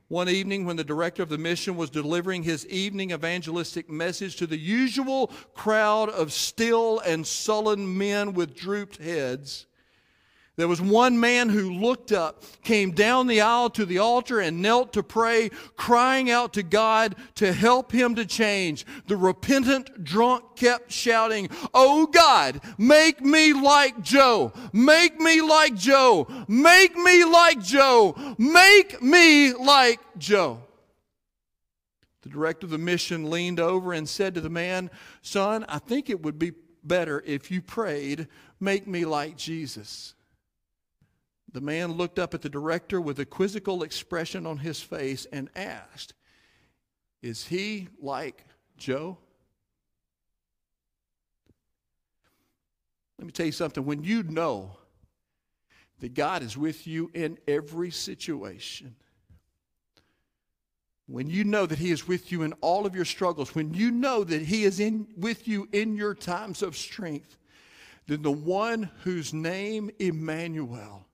One 0.07 0.29
evening, 0.29 0.65
when 0.65 0.75
the 0.75 0.83
director 0.83 1.23
of 1.23 1.29
the 1.29 1.37
mission 1.39 1.75
was 1.75 1.89
delivering 1.89 2.43
his 2.43 2.67
evening 2.67 3.11
evangelistic 3.11 3.89
message 3.89 4.35
to 4.35 4.45
the 4.45 4.57
usual 4.57 5.31
crowd 5.55 6.09
of 6.09 6.31
still 6.31 6.99
and 6.99 7.25
sullen 7.25 7.97
men 7.97 8.33
with 8.33 8.55
drooped 8.55 8.97
heads, 8.97 9.65
there 10.57 10.69
was 10.69 10.81
one 10.81 11.19
man 11.19 11.49
who 11.49 11.73
looked 11.73 12.13
up, 12.13 12.43
came 12.63 12.91
down 12.91 13.27
the 13.27 13.41
aisle 13.41 13.69
to 13.71 13.85
the 13.85 13.97
altar, 13.97 14.39
and 14.39 14.61
knelt 14.61 14.93
to 14.93 15.03
pray, 15.03 15.49
crying 15.75 16.31
out 16.31 16.53
to 16.53 16.63
God 16.63 17.15
to 17.35 17.51
help 17.51 17.91
him 17.91 18.15
to 18.15 18.25
change. 18.25 18.85
The 19.07 19.17
repentant 19.17 20.05
drunk 20.05 20.55
kept 20.55 20.93
shouting, 20.93 21.49
Oh 21.73 22.07
God, 22.07 22.61
make 22.77 23.19
me 23.21 23.51
like 23.51 24.01
Joe. 24.01 24.53
Make 24.71 25.19
me 25.19 25.41
like 25.41 25.75
Joe. 25.75 26.25
Make 26.47 26.95
me 26.95 27.25
like 27.25 27.61
Joe. 27.61 28.15
Make 28.37 29.01
me 29.01 29.53
like 29.53 29.99
Joe. 30.17 30.61
The 32.21 32.29
director 32.29 32.65
of 32.65 32.71
the 32.71 32.77
mission 32.77 33.29
leaned 33.29 33.59
over 33.59 33.91
and 33.91 34.07
said 34.07 34.33
to 34.35 34.41
the 34.41 34.49
man, 34.49 34.89
Son, 35.21 35.65
I 35.67 35.79
think 35.79 36.09
it 36.09 36.23
would 36.23 36.39
be 36.39 36.53
better 36.81 37.21
if 37.25 37.51
you 37.51 37.61
prayed, 37.61 38.29
Make 38.59 38.87
me 38.87 39.03
like 39.03 39.35
Jesus. 39.35 40.14
The 41.55 41.61
man 41.61 41.93
looked 41.93 42.19
up 42.19 42.33
at 42.33 42.41
the 42.41 42.49
director 42.49 42.99
with 42.99 43.17
a 43.17 43.25
quizzical 43.25 43.81
expression 43.81 44.45
on 44.45 44.57
his 44.57 44.81
face 44.81 45.25
and 45.31 45.49
asked, 45.55 46.13
Is 47.21 47.47
he 47.47 47.87
like 48.01 48.43
Joe? 48.75 49.17
Let 53.17 53.25
me 53.25 53.31
tell 53.31 53.45
you 53.45 53.53
something. 53.53 53.85
When 53.85 54.03
you 54.03 54.23
know 54.23 54.75
that 56.01 56.13
God 56.13 56.43
is 56.43 56.57
with 56.57 56.85
you 56.85 57.09
in 57.13 57.37
every 57.47 57.89
situation, 57.89 58.97
when 61.07 61.29
you 61.29 61.45
know 61.45 61.65
that 61.65 61.79
He 61.79 61.91
is 61.91 62.05
with 62.05 62.33
you 62.33 62.43
in 62.43 62.51
all 62.59 62.85
of 62.85 62.93
your 62.93 63.05
struggles, 63.05 63.55
when 63.55 63.73
you 63.73 63.91
know 63.91 64.25
that 64.25 64.41
He 64.41 64.65
is 64.65 64.81
in, 64.81 65.07
with 65.15 65.47
you 65.47 65.69
in 65.71 65.95
your 65.95 66.15
times 66.15 66.61
of 66.61 66.75
strength, 66.75 67.37
then 68.07 68.23
the 68.23 68.29
one 68.29 68.91
whose 69.05 69.33
name 69.33 69.89
Emmanuel 69.99 71.05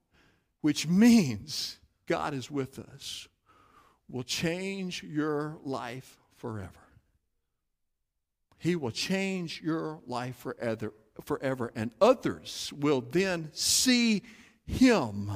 which 0.62 0.88
means 0.88 1.78
God 2.06 2.32
is 2.32 2.50
with 2.50 2.78
us, 2.78 3.28
will 4.08 4.22
change 4.22 5.02
your 5.02 5.58
life 5.62 6.18
forever. 6.36 6.70
He 8.58 8.76
will 8.76 8.90
change 8.90 9.60
your 9.60 10.00
life 10.06 10.36
forever, 10.36 10.94
forever, 11.24 11.72
and 11.74 11.90
others 12.00 12.72
will 12.76 13.00
then 13.00 13.50
see 13.52 14.22
Him 14.64 15.32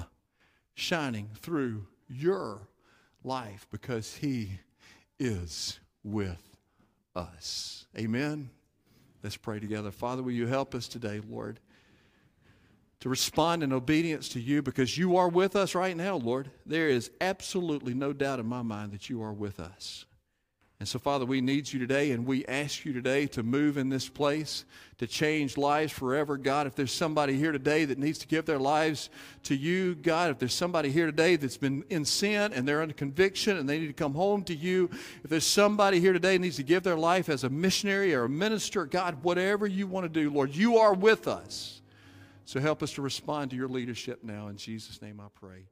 shining 0.74 1.30
through 1.34 1.86
your 2.08 2.68
life 3.24 3.66
because 3.70 4.14
He 4.14 4.60
is 5.18 5.80
with 6.04 6.56
us. 7.16 7.86
Amen. 7.98 8.50
Let's 9.24 9.36
pray 9.36 9.58
together. 9.58 9.90
Father, 9.90 10.22
will 10.22 10.32
you 10.32 10.46
help 10.46 10.74
us 10.74 10.86
today, 10.86 11.20
Lord, 11.28 11.58
to 13.00 13.08
respond 13.08 13.62
in 13.62 13.72
obedience 13.72 14.28
to 14.30 14.40
you 14.40 14.62
because 14.62 14.96
you 14.96 15.16
are 15.16 15.28
with 15.28 15.54
us 15.56 15.74
right 15.74 15.96
now, 15.96 16.16
Lord. 16.16 16.50
There 16.64 16.88
is 16.88 17.10
absolutely 17.20 17.94
no 17.94 18.12
doubt 18.12 18.40
in 18.40 18.46
my 18.46 18.62
mind 18.62 18.92
that 18.92 19.10
you 19.10 19.22
are 19.22 19.32
with 19.32 19.60
us. 19.60 20.06
And 20.78 20.86
so, 20.86 20.98
Father, 20.98 21.24
we 21.24 21.40
need 21.40 21.72
you 21.72 21.78
today, 21.78 22.10
and 22.10 22.26
we 22.26 22.44
ask 22.44 22.84
you 22.84 22.92
today 22.92 23.26
to 23.28 23.42
move 23.42 23.78
in 23.78 23.88
this 23.88 24.10
place, 24.10 24.66
to 24.98 25.06
change 25.06 25.56
lives 25.56 25.90
forever. 25.90 26.36
God, 26.36 26.66
if 26.66 26.74
there's 26.74 26.92
somebody 26.92 27.34
here 27.38 27.50
today 27.50 27.86
that 27.86 27.98
needs 27.98 28.18
to 28.18 28.26
give 28.26 28.44
their 28.44 28.58
lives 28.58 29.08
to 29.44 29.56
you, 29.56 29.94
God, 29.94 30.30
if 30.30 30.38
there's 30.38 30.52
somebody 30.52 30.90
here 30.90 31.06
today 31.06 31.36
that's 31.36 31.56
been 31.56 31.82
in 31.88 32.04
sin 32.04 32.52
and 32.52 32.68
they're 32.68 32.82
under 32.82 32.92
conviction 32.92 33.56
and 33.56 33.66
they 33.66 33.78
need 33.78 33.86
to 33.86 33.94
come 33.94 34.12
home 34.12 34.42
to 34.44 34.54
you, 34.54 34.90
if 35.24 35.30
there's 35.30 35.46
somebody 35.46 35.98
here 35.98 36.12
today 36.12 36.36
that 36.36 36.42
needs 36.42 36.56
to 36.56 36.62
give 36.62 36.82
their 36.82 36.98
life 36.98 37.30
as 37.30 37.42
a 37.42 37.48
missionary 37.48 38.14
or 38.14 38.24
a 38.24 38.28
minister, 38.28 38.84
God, 38.84 39.22
whatever 39.22 39.66
you 39.66 39.86
want 39.86 40.04
to 40.04 40.10
do, 40.10 40.28
Lord, 40.28 40.54
you 40.54 40.76
are 40.76 40.92
with 40.92 41.26
us. 41.26 41.80
So 42.46 42.60
help 42.60 42.80
us 42.80 42.92
to 42.92 43.02
respond 43.02 43.50
to 43.50 43.56
your 43.56 43.68
leadership 43.68 44.22
now. 44.22 44.46
In 44.46 44.56
Jesus' 44.56 45.02
name 45.02 45.20
I 45.20 45.26
pray. 45.34 45.66